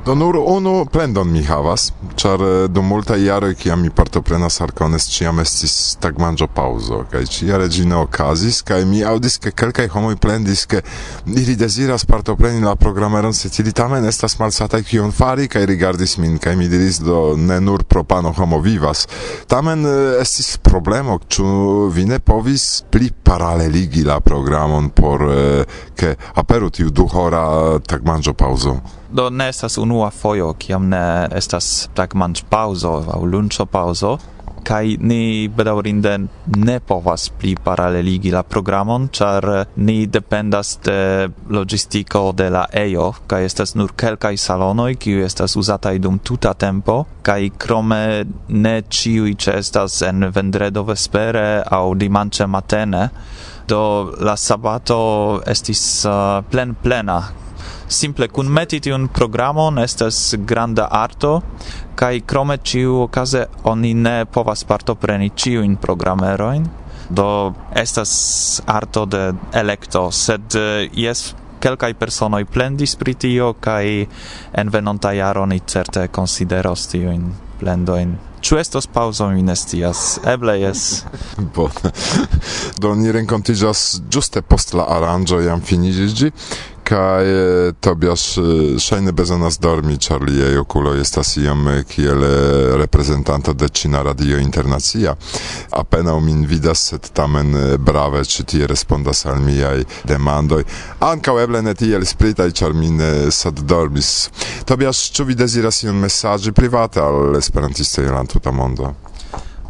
Do 0.05 0.13
nur 0.15 0.35
unu 0.37 0.85
plendon 0.85 1.31
mi 1.31 1.41
havas, 1.43 1.93
char 2.15 2.41
eh, 2.41 2.67
do 2.67 2.81
multa 2.81 3.15
jaroj 3.15 3.55
kiam 3.55 3.81
mi 3.81 3.89
partoprenas 3.89 4.59
Harkones 4.61 5.07
ciam 5.09 5.39
estis 5.39 5.95
tagmanĝo 6.01 6.47
pauzo, 6.47 7.03
kaj 7.09 7.25
ĉiare 7.25 7.69
ĝi 7.69 7.85
regina 7.85 8.01
okazis 8.01 8.61
kaj 8.61 8.85
mi 8.85 9.03
audis, 9.03 9.37
ke 9.37 9.51
kelkaj 9.51 9.87
homoj 9.93 10.15
plendis 10.15 10.65
ke 10.65 10.81
ili 11.25 11.55
deziras 11.55 12.05
partopreni 12.05 12.61
la 12.61 12.75
programeron 12.75 13.33
se 13.33 13.49
ili 13.59 13.71
tamen 13.71 14.05
estas 14.05 14.39
malsataj 14.39 14.83
kion 14.83 15.11
fari 15.11 15.47
kaj 15.47 15.65
rigardis 15.65 16.17
min 16.17 16.37
kaj 16.37 16.55
mi 16.55 16.67
diris 16.67 16.99
do 16.99 17.35
ne 17.37 17.59
nur 17.61 17.83
propano 17.83 18.31
homo 18.31 18.59
vivas 18.59 19.07
tamen 19.47 19.85
eh, 19.85 20.21
estis 20.21 20.57
problemo 20.57 21.19
ču 21.27 21.87
vi 21.87 22.05
ne 22.05 22.19
povis 22.19 22.83
pli 22.91 23.11
paraleligi 23.23 24.03
la 24.03 24.19
programon 24.19 24.89
por 24.89 25.21
eh, 25.21 25.63
ke 25.95 26.15
aperu 26.35 26.69
tiu 26.69 26.89
duhora 26.89 27.79
tagmanĝo 27.79 28.33
pauzo. 28.33 28.79
Do 29.09 29.29
ne 29.29 29.49
estas 29.49 29.77
unua 29.77 30.09
fojo, 30.09 30.53
kiam 30.59 30.89
ne 30.89 31.27
estas 31.35 31.89
tagmanĝ 31.95 32.43
pauzo 32.49 32.95
aŭ 33.13 33.21
lunĉo 33.29 33.65
pauzo, 33.69 34.17
kai 34.65 34.97
ni 34.99 35.47
bedaurinde 35.47 36.15
ne 36.57 36.79
povas 36.79 37.27
pli 37.29 37.53
paraleligi 37.63 38.31
la 38.33 38.41
programon, 38.43 39.07
char 39.13 39.45
ni 39.75 40.07
dependas 40.07 40.79
de 40.83 41.29
logistico 41.49 42.31
de 42.31 42.49
la 42.49 42.65
EO, 42.73 43.11
kai 43.27 43.43
estas 43.45 43.75
nur 43.75 43.93
kelkaj 43.93 44.33
salonoj, 44.41 44.95
kiu 44.97 45.21
estas 45.25 45.55
uzataj 45.61 45.99
dum 46.01 46.19
tuta 46.19 46.55
tempo, 46.57 47.03
kai 47.21 47.51
krome 47.57 48.25
ne 48.49 48.75
ciui 48.89 49.37
ce 49.37 49.59
estas 49.61 50.01
en 50.01 50.31
vendredo 50.33 50.83
vespere 50.83 51.63
au 51.69 51.93
dimanche 51.93 52.45
matene, 52.45 53.09
do 53.67 54.13
la 54.19 54.35
sabato 54.37 55.41
estis 55.45 56.05
uh, 56.05 56.41
plen 56.49 56.75
plena 56.81 57.21
simple 57.87 58.27
kunmeti 58.27 58.79
tiun 58.79 59.07
programon 59.07 59.79
estas 59.79 60.35
granda 60.37 60.87
arto 60.91 61.41
kaj 61.95 62.19
krome 62.25 62.57
ĉiu 62.57 62.99
okaze 63.05 63.45
oni 63.63 63.93
ne 63.93 64.25
povas 64.25 64.63
partopreni 64.63 65.29
ĉiujn 65.29 65.77
programerojn 65.77 66.67
do 67.09 67.53
estas 67.75 68.61
arto 68.65 69.05
de 69.05 69.33
elekto 69.53 70.11
sed 70.11 70.55
eh, 70.55 70.89
jes 70.93 71.33
kelkaj 71.59 71.93
personoj 71.93 72.45
plendis 72.45 72.95
pri 72.95 73.13
tio 73.13 73.53
kaj 73.53 74.05
en 74.53 74.69
venonta 74.69 75.11
jaro 75.11 75.45
ni 75.45 75.59
certe 75.59 76.07
konsideros 76.07 76.87
tiujn 76.87 77.33
plendojn 77.59 78.17
Ĉu 78.45 78.59
estos 78.61 78.85
paŭzo 78.93 79.25
mi 79.33 79.41
ne 79.41 79.55
scias. 79.57 80.19
Eble 80.29 80.53
jes. 80.59 80.81
Bone. 81.55 81.89
do 82.77 82.91
ni 82.95 83.09
renkontiĝas 83.15 83.81
ĝuste 84.13 84.43
post 84.45 84.75
la 84.77 84.85
aranĝo 84.97 85.39
jam 85.41 85.63
finiĝis 85.65 86.13
ĝi 86.19 86.29
kai 86.85 87.25
Tobias 87.79 88.23
ŝajne 88.79 89.11
bezonas 89.11 89.57
dormi, 89.59 89.97
Charlie 89.97 90.35
liaj 90.35 90.57
okulo 90.61 90.93
estas 91.01 91.35
iom 91.37 91.67
kiel 91.89 92.23
reprezentanto 92.77 93.53
de 93.53 93.67
Cina 93.69 94.01
Radio 94.01 94.37
Internacia. 94.39 95.15
apena 95.71 96.19
min 96.19 96.45
vidas, 96.45 96.79
sed 96.89 97.09
tamen 97.13 97.53
brave 97.79 98.23
ĉi 98.23 98.43
tie 98.43 98.67
respondas 98.67 99.25
al 99.25 99.39
miaj 99.41 99.83
demandoj. 100.03 100.63
Ankaŭ 100.99 101.39
eble 101.43 101.61
ne 101.61 101.73
tiel 101.73 102.05
spritaj, 102.05 102.51
ĉar 102.51 102.73
mi 102.73 102.89
ne 102.89 103.29
dormis. 103.61 104.29
Tobias, 104.65 105.09
ĉu 105.11 105.23
vi 105.23 105.35
deziras 105.35 105.83
iun 105.83 105.95
mesaĝi 105.95 106.51
private 106.51 107.01
al 107.01 107.35
esperantistoj 107.37 108.05
en 108.05 108.13
la 108.13 108.23
tuta 108.25 108.51
mondo? 108.51 108.93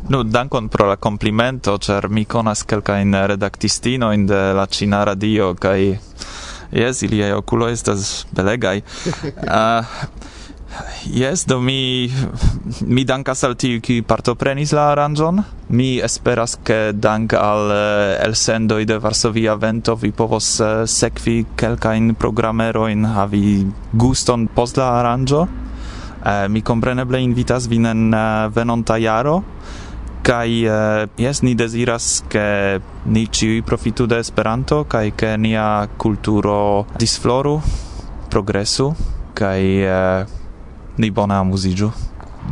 Nu, 0.10 0.24
dankon 0.24 0.70
pro 0.70 0.86
la 0.86 0.96
complimento, 0.96 1.78
cer 1.78 2.10
mi 2.10 2.26
conas 2.26 2.64
kelkain 2.64 3.16
redaktistinojn 3.16 4.28
de 4.28 4.42
la 4.54 4.66
Cina 4.66 5.04
Radio 5.04 5.54
kaj 5.54 5.98
Yes, 6.72 7.04
ilia 7.04 7.36
oculo 7.38 7.70
estas 7.70 8.26
belegai. 8.34 8.82
Uh, 8.82 9.50
ah, 9.50 9.84
Yes, 11.06 11.46
do 11.46 11.62
mi 11.62 12.12
mi 12.82 13.06
dankas 13.06 13.44
al 13.48 13.56
tiu 13.56 13.80
ki 13.80 14.02
partoprenis 14.04 14.74
la 14.76 14.90
aranĝon. 14.92 15.40
Mi 15.70 16.02
esperas 16.04 16.58
ke 16.68 16.92
dank 16.92 17.36
al 17.38 17.72
uh, 17.72 18.26
elsendoj 18.26 18.82
de 18.90 18.98
Varsovia 19.00 19.56
Vento 19.56 19.96
vi 19.96 20.12
povos 20.12 20.50
uh, 20.60 20.84
sekvi 20.84 21.46
kelkajn 21.56 22.16
programerojn 22.20 23.06
havi 23.16 23.66
guston 23.94 24.48
post 24.48 24.82
la 24.82 24.90
aranĝo. 25.00 25.46
Uh, 25.46 26.48
mi 26.50 26.66
kompreneble 26.66 27.22
invitas 27.22 27.70
vin 27.72 27.86
en 27.86 28.10
venonta 28.52 28.98
jaro 28.98 29.44
kai 30.26 30.66
eh, 30.66 30.72
uh, 30.74 31.22
yes 31.22 31.44
ni 31.46 31.54
desiras 31.54 32.24
ke 32.26 32.82
ni 33.06 33.28
ci 33.30 33.62
profitu 33.62 34.10
de 34.10 34.18
Esperanto 34.18 34.84
kai 34.90 35.14
ke 35.14 35.38
nia 35.38 35.86
kulturo 35.98 36.86
disfloru 36.98 37.62
progresu 38.30 38.90
kai 39.38 39.86
uh, 39.86 40.26
ni 40.98 41.12
bona 41.12 41.40
amuziĝu 41.46 41.92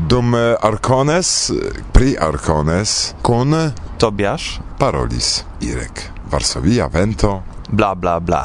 dum 0.07 0.35
eh, 0.35 0.55
Arcones 0.61 1.51
pri 1.93 2.15
Arcones 2.17 3.13
kun 3.21 3.53
tobias 3.97 4.59
parolis 4.77 5.45
Irek 5.61 6.09
Varsovia 6.29 6.87
vento. 6.87 7.41
Bla 7.69 7.95
bla 7.95 8.19
bla. 8.19 8.43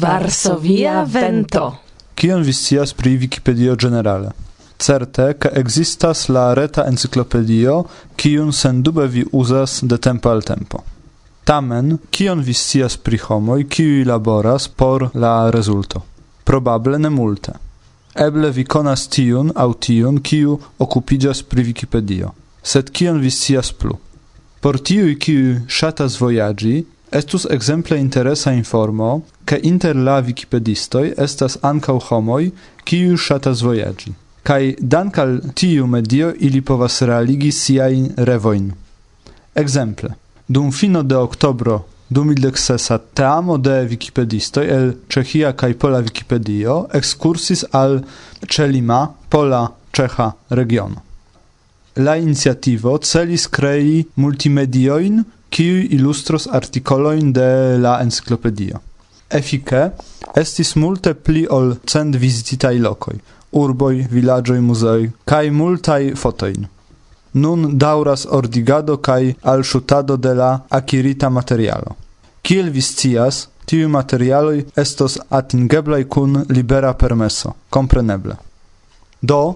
Varsovia 0.00 1.02
vento. 1.04 1.76
Kion 2.14 2.42
vi 2.42 2.52
scias 2.52 2.94
pri 2.94 3.18
Wikipedio 3.18 3.74
generale? 3.76 4.30
Certe, 4.78 5.34
ke 5.36 5.50
existas 5.60 6.28
la 6.32 6.54
reta 6.56 6.86
enciklopedio, 6.88 7.74
kiun 8.16 8.52
sendube 8.52 9.04
vi 9.12 9.24
uzas 9.32 9.82
de 9.84 9.98
tempo 9.98 10.30
al 10.30 10.40
tempo. 10.42 10.80
Tamen, 11.44 11.98
kion 12.10 12.40
vi 12.40 12.54
scias 12.56 12.96
pri 12.96 13.20
homoj, 13.26 13.66
kiuj 13.68 14.06
laboras 14.08 14.68
por 14.68 15.10
la 15.14 15.50
rezulto? 15.50 16.00
Probable 16.44 16.98
ne 16.98 17.10
multe. 17.10 17.52
Eble 18.16 18.50
vi 18.56 18.64
konas 18.64 19.04
tiun 19.12 19.52
aŭ 19.52 19.74
tiun, 19.84 20.22
kiu 20.24 20.56
okupiĝas 20.78 21.42
pri 21.42 21.66
Wikipedio. 21.68 22.32
Sed 22.62 22.88
kion 22.88 23.20
vi 23.20 23.28
scias 23.28 23.72
plu? 23.72 23.98
Por 24.60 24.80
tiuj, 24.80 25.18
kiuj 25.20 25.60
ŝatas 25.68 26.16
vojaĝi, 26.20 26.86
Estus 27.12 27.44
exemple 27.50 27.98
interesa 27.98 28.52
informo, 28.52 29.22
ke 29.44 29.56
inter 29.66 29.96
la 29.98 30.20
Wikipedistoj 30.22 31.08
estas 31.18 31.56
ankaŭ 31.66 31.96
homoj, 32.06 32.52
kiuj 32.86 33.16
ŝatas 33.24 33.64
vojaĝi, 33.66 34.12
kaj 34.46 34.76
dankal 34.78 35.40
tiu 35.58 35.88
medio 35.90 36.30
ili 36.38 36.60
povas 36.62 37.00
realigi 37.02 37.50
siajn 37.50 38.12
revojn. 38.28 38.68
Ekzemple, 39.58 40.12
dum 40.46 40.70
fino 40.70 41.02
de 41.02 41.16
oktobro 41.18 41.80
2006 42.10 43.00
teamo 43.14 43.58
de 43.58 43.74
Wikipedistoj 43.90 44.70
el 44.76 44.94
Czechia 45.08 45.50
kaj 45.52 45.74
Pola 45.82 45.98
Wikipedio 46.06 46.78
ekskursis 46.94 47.64
al 47.72 48.04
Czelima, 48.46 49.08
Pola, 49.28 49.66
Czecha 49.90 50.30
regiono. 50.50 51.02
La 51.96 52.14
iniciativo 52.16 52.98
celis 53.02 53.48
krei 53.50 54.06
multimedioin 54.14 55.24
kiu 55.50 55.82
ilustros 55.96 56.46
artikoloin 56.46 57.32
de 57.32 57.78
la 57.78 57.98
enciclopedio. 58.02 58.80
Efike 59.30 59.90
estis 60.36 60.74
multe 60.76 61.14
pli 61.14 61.46
ol 61.50 61.74
cent 61.86 62.16
vizititaj 62.16 62.74
lokoj, 62.78 63.16
urboj, 63.52 63.94
villagioi, 64.10 64.60
muzeoj 64.60 65.10
kaj 65.24 65.50
multaj 65.50 66.14
fotoin. 66.16 66.66
Nun 67.32 67.78
dauras 67.78 68.26
ordigado 68.26 68.96
kaj 68.96 69.34
alŝutado 69.52 70.16
de 70.16 70.34
la 70.34 70.50
akirita 70.78 71.30
materialo. 71.30 71.94
Kiel 72.42 72.70
vi 72.74 72.82
scias, 72.82 73.48
tiu 73.70 73.88
materialoj 73.88 74.64
estos 74.82 75.18
atingeblaj 75.38 76.04
kun 76.14 76.44
libera 76.48 76.94
permeso, 76.94 77.52
kompreneble. 77.70 78.34
Do, 79.22 79.54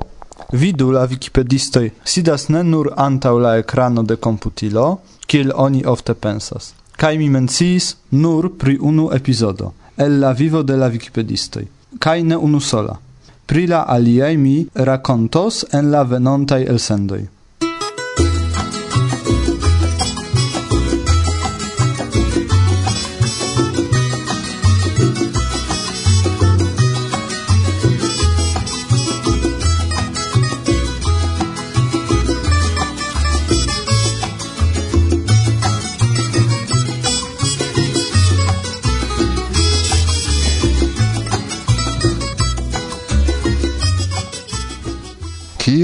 vidu 0.52 0.90
la 0.94 1.02
wikipedistoj 1.10 1.88
sidas 2.04 2.48
ne 2.48 2.62
nur 2.62 2.92
antaŭ 3.06 3.34
la 3.38 3.56
ekrano 3.58 4.02
de 4.02 4.16
komputilo, 4.16 4.86
kiel 5.26 5.52
oni 5.54 5.84
ofte 5.84 6.14
pensas. 6.14 6.74
Kaj 6.96 7.18
mi 7.18 7.28
menciis 7.28 7.96
nur 8.10 8.50
pri 8.58 8.78
unu 8.80 9.10
epizodo, 9.12 9.72
el 9.96 10.20
la 10.20 10.32
vivo 10.32 10.62
de 10.62 10.76
la 10.76 10.88
Wikipedistoj, 10.88 11.66
kaj 11.98 12.22
ne 12.22 12.36
unu 12.36 12.60
sola. 12.60 12.98
Pri 13.46 13.66
la 13.66 13.84
aliaj 13.88 14.36
mi 14.36 14.66
rakontos 14.74 15.64
en 15.72 15.90
la 15.90 16.02
venontaj 16.02 16.62
elsendoj. 16.62 17.22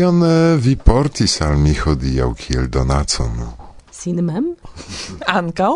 kion 0.01 0.23
eh, 0.25 0.57
vi 0.57 0.77
portis 0.81 1.35
al 1.45 1.59
mi 1.61 1.75
hodiaŭ 1.77 2.31
kiel 2.39 2.71
donacon? 2.73 3.35
Sin 3.93 4.23
mem? 4.25 4.47
Ankaŭ, 5.29 5.75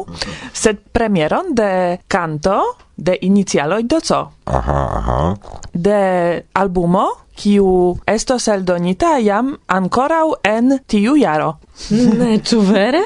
sed 0.57 0.81
premieron 0.97 1.51
de 1.59 1.99
kanto 2.09 2.57
de 2.97 3.19
inicialoj 3.29 3.83
do 3.85 4.01
co? 4.01 4.23
Aha, 4.49 4.79
aha. 5.01 5.19
De 5.75 6.01
albumo, 6.57 7.05
kiu 7.37 7.69
estos 8.09 8.49
eldonita 8.49 9.19
jam 9.21 9.53
ankoraŭ 9.69 10.27
en 10.55 10.79
tiu 10.89 11.19
jaro. 11.21 11.59
Ne, 11.93 12.39
ĉu 12.41 12.65
vere? 12.65 13.05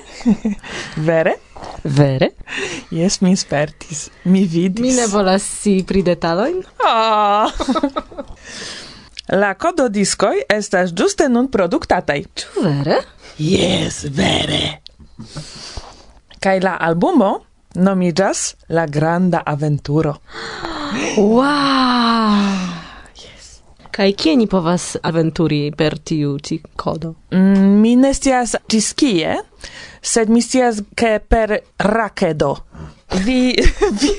vere? 1.09 1.35
Vere? 1.83 2.31
Jes, 2.95 3.19
mi 3.27 3.35
spertis. 3.35 4.07
Mi 4.23 4.47
vidis. 4.47 4.85
Mi 4.87 4.95
ne 4.95 5.11
volas 5.11 5.43
si 5.43 5.81
pri 5.83 6.07
detalojn? 6.07 6.63
Ah! 6.79 7.51
La 9.29 9.55
codo 9.55 9.89
discoi 9.89 10.41
estas 10.49 10.95
giuste 10.97 11.27
nun 11.29 11.51
produktataj. 11.53 12.23
Ĉu 12.41 12.63
vere? 12.65 12.95
Yes, 13.37 14.07
vere. 14.17 14.81
Kaj 16.41 16.55
la 16.65 16.73
albumo 16.81 17.29
nomiĝas 17.77 18.55
La 18.73 18.87
Granda 18.87 19.43
Aventuro. 19.45 20.15
wow! 21.19 22.41
Yes. 23.21 23.51
Kaj 23.93 24.09
kie 24.17 24.37
ni 24.41 24.49
povas 24.49 24.95
aventuri 25.03 25.75
per 25.77 25.99
tiu 25.99 26.39
ci 26.39 26.63
kodo? 26.77 27.13
Mm, 27.37 27.77
mi 27.83 27.97
ne 28.01 28.15
scias 28.17 28.57
ĝis 28.65 28.95
kie, 28.97 29.37
sed 30.01 30.33
mi 30.33 30.41
scias 30.41 30.81
ke 30.97 31.19
per 31.21 31.59
rakedo 31.77 32.55
vi 33.11 33.57
vi 34.01 34.13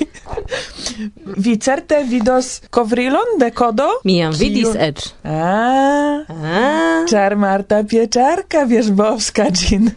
vi 1.36 1.56
certe 1.56 2.02
vidos 2.04 2.62
kovrilon 2.70 3.38
de 3.38 3.50
kodo? 3.50 3.88
Mi 4.04 4.18
jam 4.18 4.32
vidis 4.32 4.74
eĉ. 4.74 5.06
Ah. 5.24 7.04
Czar 7.10 7.36
Marta 7.36 7.82
Pieczarka 7.84 8.64
Wierzbowska 8.66 9.50
ĝin 9.50 9.90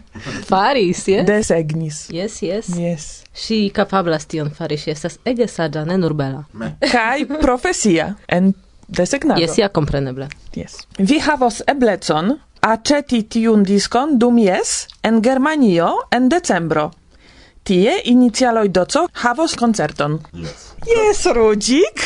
faris, 0.48 1.08
je? 1.08 1.22
Desegnis. 1.22 2.08
Yes, 2.10 2.42
yes. 2.42 2.68
Yes. 2.78 3.24
Si 3.34 3.70
kapablas 3.74 4.26
tion 4.26 4.50
fari, 4.50 4.78
si 4.78 4.90
estas 4.90 5.18
ege 5.24 5.48
saĝa, 5.50 5.84
ne 5.84 5.98
nur 5.98 6.14
bela. 6.14 6.44
Kaj 6.80 7.26
profesia 7.44 8.14
en 8.28 8.52
desegnado. 8.88 9.40
Yes, 9.42 9.58
ja 9.58 9.68
kompreneble. 9.68 10.28
Yes. 10.54 10.84
Vi 10.98 11.18
havos 11.18 11.62
eblecon 11.66 12.36
aceti 12.64 13.24
tiun 13.28 13.64
diskon 13.64 14.18
dum 14.18 14.38
jes 14.38 14.84
en 15.02 15.22
Germanio 15.22 15.90
en 16.10 16.28
decembro. 16.28 16.90
Tie 17.64 17.92
inicialoj 18.12 18.68
doco 18.68 19.06
havos 19.24 19.54
koncerton. 19.56 20.18
Yes. 20.36 20.74
Yes, 20.84 21.24
Rudzik! 21.32 22.02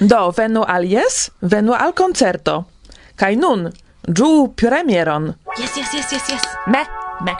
Do, 0.00 0.30
venu 0.36 0.62
al 0.64 0.86
jes, 0.88 1.30
venu 1.40 1.74
al 1.76 1.92
koncerto. 1.92 2.62
Kaj 3.20 3.36
nun, 3.36 3.68
ĝuu 4.08 4.46
premieron. 4.56 5.28
Yes, 5.58 5.76
yes, 5.76 5.92
yes, 5.92 6.16
yes, 6.16 6.32
yes. 6.32 6.48
Me, 6.66 6.80
me. 7.20 7.36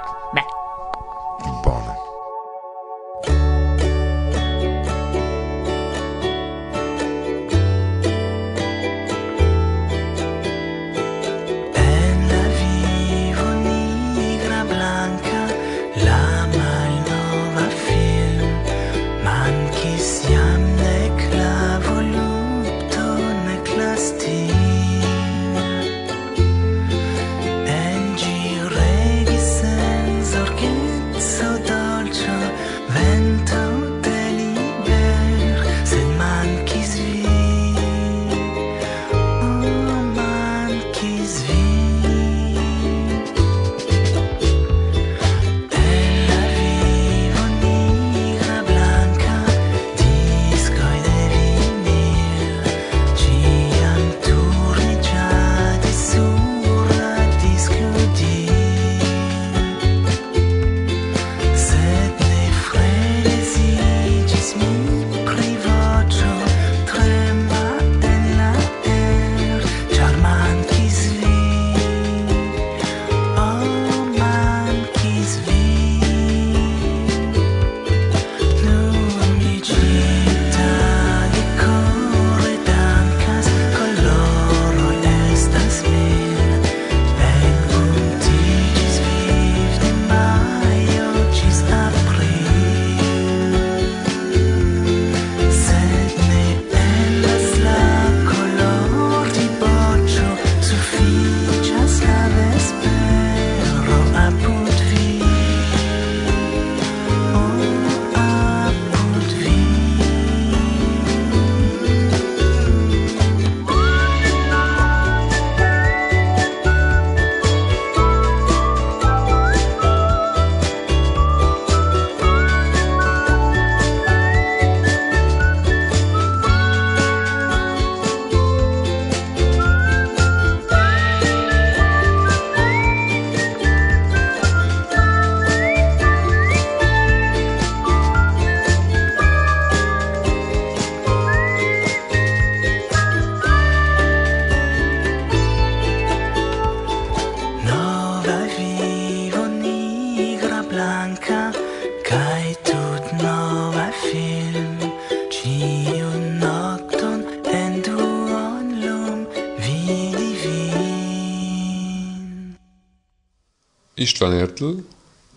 Istvan 164.04 164.34
Ertl, 164.36 164.72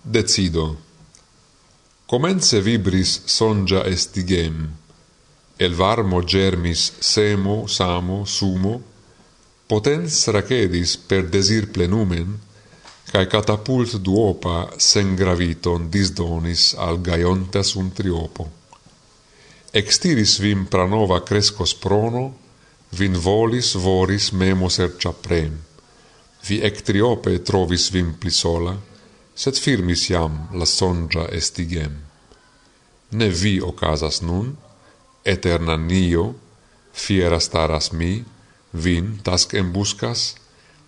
decido. 0.03 0.75
Comence 2.08 2.60
vibris 2.60 3.12
songia 3.32 3.84
estigem, 3.88 4.58
el 5.60 5.75
varmo 5.75 6.19
germis 6.34 6.82
semo, 6.99 7.67
samo, 7.67 8.25
sumo, 8.25 8.73
potens 9.67 10.19
racedis 10.36 10.97
per 11.10 11.27
desir 11.32 11.69
plenumen, 11.75 12.34
cae 13.12 13.27
catapult 13.32 13.95
duopa 14.03 14.58
sen 14.89 15.15
graviton 15.19 15.88
disdonis 15.91 16.73
al 16.88 16.99
gaiontas 17.08 17.75
un 17.80 17.93
triopo. 17.95 18.49
Extiris 19.82 20.39
vim 20.43 20.67
pranova 20.71 21.21
crescos 21.30 21.75
prono, 21.75 22.25
vin 22.99 23.15
volis 23.15 23.75
voris 23.88 24.32
memo 24.32 24.67
sercia 24.71 25.15
prem 25.15 25.66
vi 26.45 26.60
ectriope 26.63 27.38
trovis 27.43 27.89
vim 27.91 28.13
pli 28.19 28.32
sola, 28.32 28.76
sed 29.36 29.58
firmis 29.62 30.08
jam 30.10 30.47
la 30.54 30.65
songia 30.65 31.28
estigem. 31.39 32.00
Ne 33.12 33.30
vi 33.30 33.60
ocasas 33.62 34.21
nun, 34.21 34.56
eterna 35.23 35.78
nio, 35.78 36.34
fiera 36.93 37.39
staras 37.39 37.91
mi, 37.91 38.23
vin 38.73 39.17
tasc 39.23 39.54
embuscas, 39.54 40.36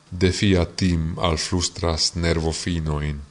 defia 0.10 0.66
tim 0.66 1.16
al 1.20 1.38
flustras 1.38 2.16
nervo 2.16 2.52
finoin, 2.52 3.22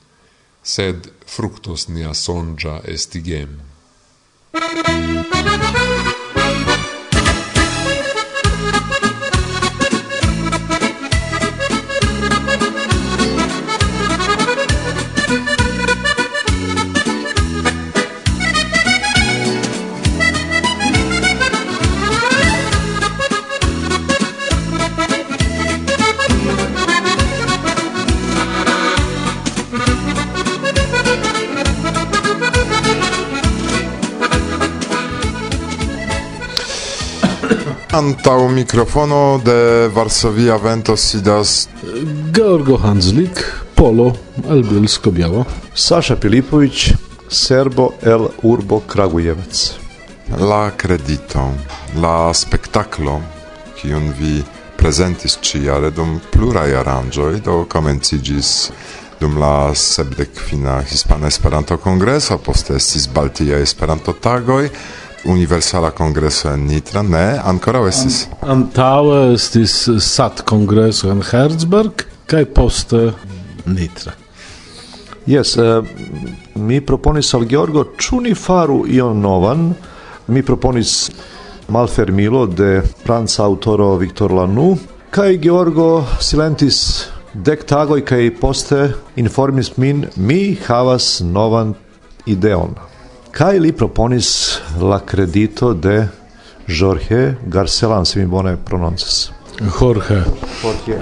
sed 0.63 1.11
fructos 1.27 1.89
nia 1.89 2.15
songia 2.15 2.81
estigem. 2.85 3.59
Thank 4.51 5.93
you. 5.93 5.98
Antau 37.99 38.49
mikrofono 38.49 39.41
de 39.45 39.89
Varsovia 39.89 40.57
Vento 40.57 40.97
sidas 40.97 41.69
Georgo 42.33 42.79
Hanslik, 42.79 43.43
Polo, 43.75 44.13
Elbielsko-Biała. 44.49 45.45
Sasza 45.75 46.15
Pilipowicz, 46.17 46.95
Serbo 47.29 47.95
el 48.01 48.29
Urbo 48.43 48.81
Kragujewec. 48.87 49.75
La 50.39 50.71
credito, 50.77 51.43
la 51.99 52.31
spectaclo, 52.33 53.19
kiun 53.81 54.15
vi 54.15 54.45
presentis 54.77 55.35
ciare 55.43 55.91
dum 55.91 56.21
plurai 56.31 56.71
aranjoi, 56.79 57.41
do 57.43 57.65
comencigis 57.67 58.71
dum 59.19 59.41
la 59.43 59.75
sepdek 59.75 60.39
fina 60.39 60.79
Hispana 60.87 61.27
Esperanto 61.27 61.75
Kongreso, 61.83 62.39
poste 62.39 62.79
estis 62.79 63.09
Baltia 63.11 63.59
Esperanto 63.59 64.15
Tagoj, 64.15 64.71
Universala 65.25 65.91
Kongreso 65.91 66.51
en 66.53 66.67
Nitra, 66.67 67.03
ne, 67.03 67.39
ancora 67.45 67.83
estis? 67.89 68.27
Antaue 68.43 69.35
estis 69.35 69.75
sat 70.05 70.45
kongreso 70.47 71.11
en 71.11 71.23
Herzberg 71.23 72.07
kai 72.29 72.45
poste 72.47 73.13
Nitra. 73.67 74.15
Yes, 75.29 75.57
uh, 75.57 75.85
eh, 75.85 76.29
mi 76.55 76.81
proponis 76.81 77.35
al 77.35 77.45
Georgo, 77.49 77.85
ĉu 77.99 78.23
ni 78.25 78.35
faru 78.35 78.85
ion 78.89 79.21
novan? 79.21 79.75
Mi 80.29 80.43
proponis 80.43 81.11
Malfermilo 81.69 82.47
de 82.47 82.81
franca 83.05 83.45
autoro 83.45 83.91
Victor 84.01 84.33
Lanu, 84.33 84.71
kaj 85.13 85.37
Georgo 85.43 86.05
silentis 86.21 86.79
dek 87.35 87.67
tagoj 87.69 88.01
kaj 88.09 88.23
poste 88.41 88.95
informis 89.21 89.75
min, 89.77 90.07
mi 90.17 90.57
havas 90.65 91.19
novan 91.21 91.75
ideon. 92.27 92.73
Kaj 93.33 93.59
li 93.59 93.73
proponis 93.73 94.59
la 94.81 95.01
credito 95.01 95.75
de 95.75 96.09
Jorge 96.69 97.35
Garcelan, 97.47 98.07
se 98.07 98.21
mi 98.21 98.27
bone 98.27 98.57
prononcas. 98.65 99.31
Jorge. 99.81 100.23
Jorge. 100.63 100.99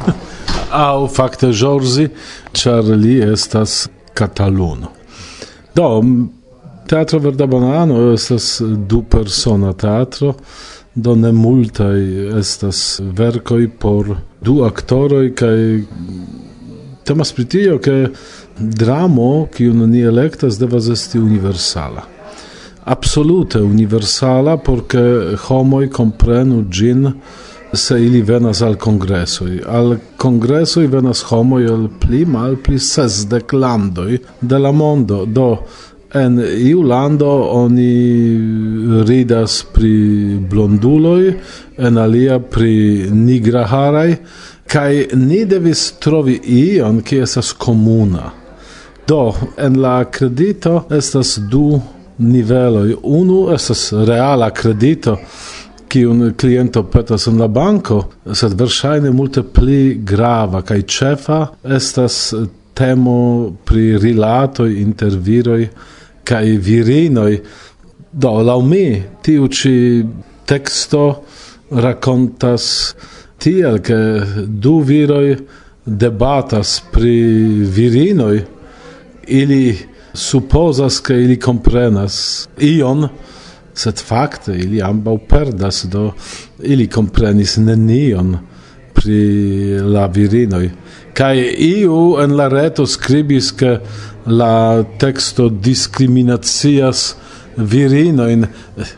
Au 0.70 1.08
fakte 1.08 1.52
Jorzi, 1.52 2.08
ĉar 2.52 2.84
li 2.84 3.18
estas 3.32 3.88
kataluno. 4.14 4.90
Do, 5.74 6.02
Teatro 6.86 7.18
Verda 7.18 7.46
Bonano 7.46 8.12
estas 8.12 8.60
du 8.60 9.02
persona 9.02 9.72
teatro, 9.72 10.34
do 10.94 11.14
ne 11.14 11.32
multaj 11.32 12.00
estas 12.38 13.00
verkoj 13.02 13.68
por 13.78 14.16
du 14.40 14.60
aktoroj 14.64 15.30
kaj 15.34 15.56
temas 17.04 17.32
pri 17.32 17.44
tio, 17.44 17.78
ke 17.78 18.08
dramo, 18.58 19.46
kiun 19.54 19.90
ni 19.90 20.02
elektas, 20.02 20.58
devas 20.58 20.88
esti 20.88 21.18
universala. 21.18 22.02
Absolute 22.84 23.62
universala, 23.62 24.56
por 24.56 24.84
ke 24.88 25.02
homoj 25.46 25.88
komprenu 25.90 26.64
ĝin, 26.70 27.12
se 27.74 28.04
ili 28.04 28.22
venas 28.22 28.62
al 28.62 28.76
kongresoj. 28.76 29.60
Al 29.66 29.96
kongresoj 30.16 30.86
venas 30.86 31.24
homoj 31.30 31.64
el 31.64 31.88
pli 32.00 32.24
malpli 32.24 32.78
sesdek 32.78 33.52
landoj 33.52 34.18
de 34.40 34.58
la 34.58 34.72
mondo. 34.72 35.24
Do 35.26 35.48
en 36.14 36.38
iu 36.38 36.82
lando 36.82 37.30
oni 37.50 37.90
ridas 39.08 39.64
pri 39.74 40.38
blonduloj, 40.50 41.34
en 41.78 41.98
alia 41.98 42.38
pri 42.38 43.08
nigraharaj, 43.10 44.16
kaj 44.70 45.06
ni 45.14 45.44
devis 45.44 45.92
trovi 45.98 46.38
ion, 46.44 47.02
kie 47.02 47.22
estas 47.26 47.52
komuna. 47.52 48.43
Do, 49.06 49.34
en 49.56 49.80
la 49.80 50.04
credito 50.04 50.86
estas 50.90 51.36
du 51.50 51.80
niveloj. 52.18 52.94
Unu 53.02 53.50
estas 53.52 53.92
reala 53.92 54.50
credito, 54.50 55.18
kiun 55.88 56.32
kliento 56.40 56.82
petas 56.88 57.26
en 57.26 57.38
la 57.38 57.48
banco, 57.48 58.00
sed 58.32 58.56
verŝajne 58.58 59.12
multe 59.12 59.42
pli 59.44 59.94
grava 60.08 60.62
kaj 60.64 60.80
ĉefa 60.96 61.40
estas 61.76 62.16
temo 62.74 63.18
pri 63.64 63.98
rilatoj 64.02 64.70
inter 64.80 65.18
viroj 65.28 65.60
kaj 66.24 66.44
virinoj. 66.64 67.36
Do, 68.12 68.32
laŭ 68.46 68.60
mi, 68.64 68.86
tiu 69.22 69.50
ĉi 69.50 69.76
teksto 70.48 71.04
rakontas 71.70 72.66
tiel, 73.42 73.78
ke 73.84 74.00
du 74.48 74.78
viroj 74.86 75.36
debatas 75.84 76.78
pri 76.92 77.14
virinoj, 77.76 78.36
ili 79.26 79.78
supposas 80.14 81.00
ke 81.00 81.14
ili 81.14 81.40
comprenas 81.40 82.48
ion 82.58 83.08
sed 83.74 83.98
fakte 83.98 84.54
ili 84.54 84.82
ambaŭ 84.82 85.16
perdas 85.28 85.84
do 85.90 86.12
ili 86.62 86.86
komprenis 86.88 87.56
nenion 87.56 88.36
pri 88.94 89.78
la 89.82 90.06
virinoj. 90.06 90.70
Kaj 91.14 91.36
iu 91.58 92.16
en 92.22 92.36
la 92.36 92.48
reto 92.48 92.86
skribis 92.86 93.50
ke 93.52 93.78
la 94.26 94.82
teksto 94.98 95.48
diskriminacias 95.48 97.14
virinojn 97.56 98.46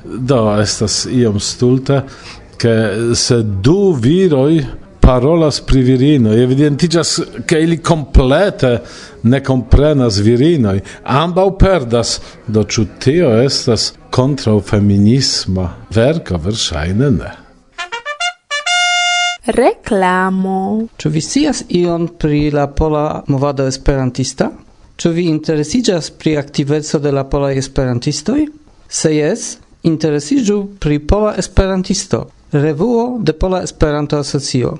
do 0.05 0.41
estas 0.61 1.07
iom 1.13 1.41
stulta 1.41 2.03
ke 2.57 2.75
se 3.15 3.43
du 3.43 3.93
viroj 3.93 4.65
parolas 5.07 5.61
pri 5.61 5.83
virino, 5.83 6.33
evidentigas 6.33 7.23
che 7.45 7.61
ili 7.61 7.81
complete 7.81 8.83
ne 9.23 9.41
comprenas 9.41 10.19
virinoj, 10.19 10.81
ambaŭ 11.03 11.45
perdas, 11.59 12.21
do 12.47 12.65
ĉu 12.65 12.85
tio 12.99 13.29
estas 13.43 13.93
kontraŭ 14.11 14.57
feminisma 14.67 15.67
verko 15.95 16.41
verŝajne 16.43 17.11
ne. 17.19 17.31
Reklamo. 19.47 20.89
Ĉu 20.99 21.13
vi 21.15 21.23
scias 21.23 21.63
ion 21.69 22.09
pri 22.19 22.51
la 22.51 22.67
pola 22.67 23.23
movado 23.27 23.67
esperantista? 23.67 24.51
Ĉu 24.97 25.15
vi 25.15 25.29
interesiĝas 25.31 26.11
pri 26.19 26.35
aktiveco 26.37 26.99
de 26.99 27.15
la 27.15 27.25
polaj 27.31 27.55
esperantistoj? 27.63 28.49
Se 28.89 29.15
jes, 29.15 29.47
interesiĝu 29.87 30.59
pri 30.81 30.99
Pola 30.99 31.37
Esperantisto, 31.39 32.27
revuo 32.53 33.19
de 33.23 33.33
Pola 33.33 33.63
Esperanto 33.63 34.19
Asocio. 34.19 34.77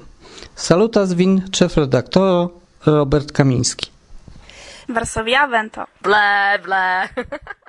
Salutas 0.57 1.13
vin 1.13 1.37
ĉefredaktoro 1.53 2.49
Robert 2.87 3.29
Kamiński. 3.37 3.91
Varsovia 4.89 5.45
Vento. 5.53 5.85
Ble, 6.01 6.25
ble. 6.65 6.83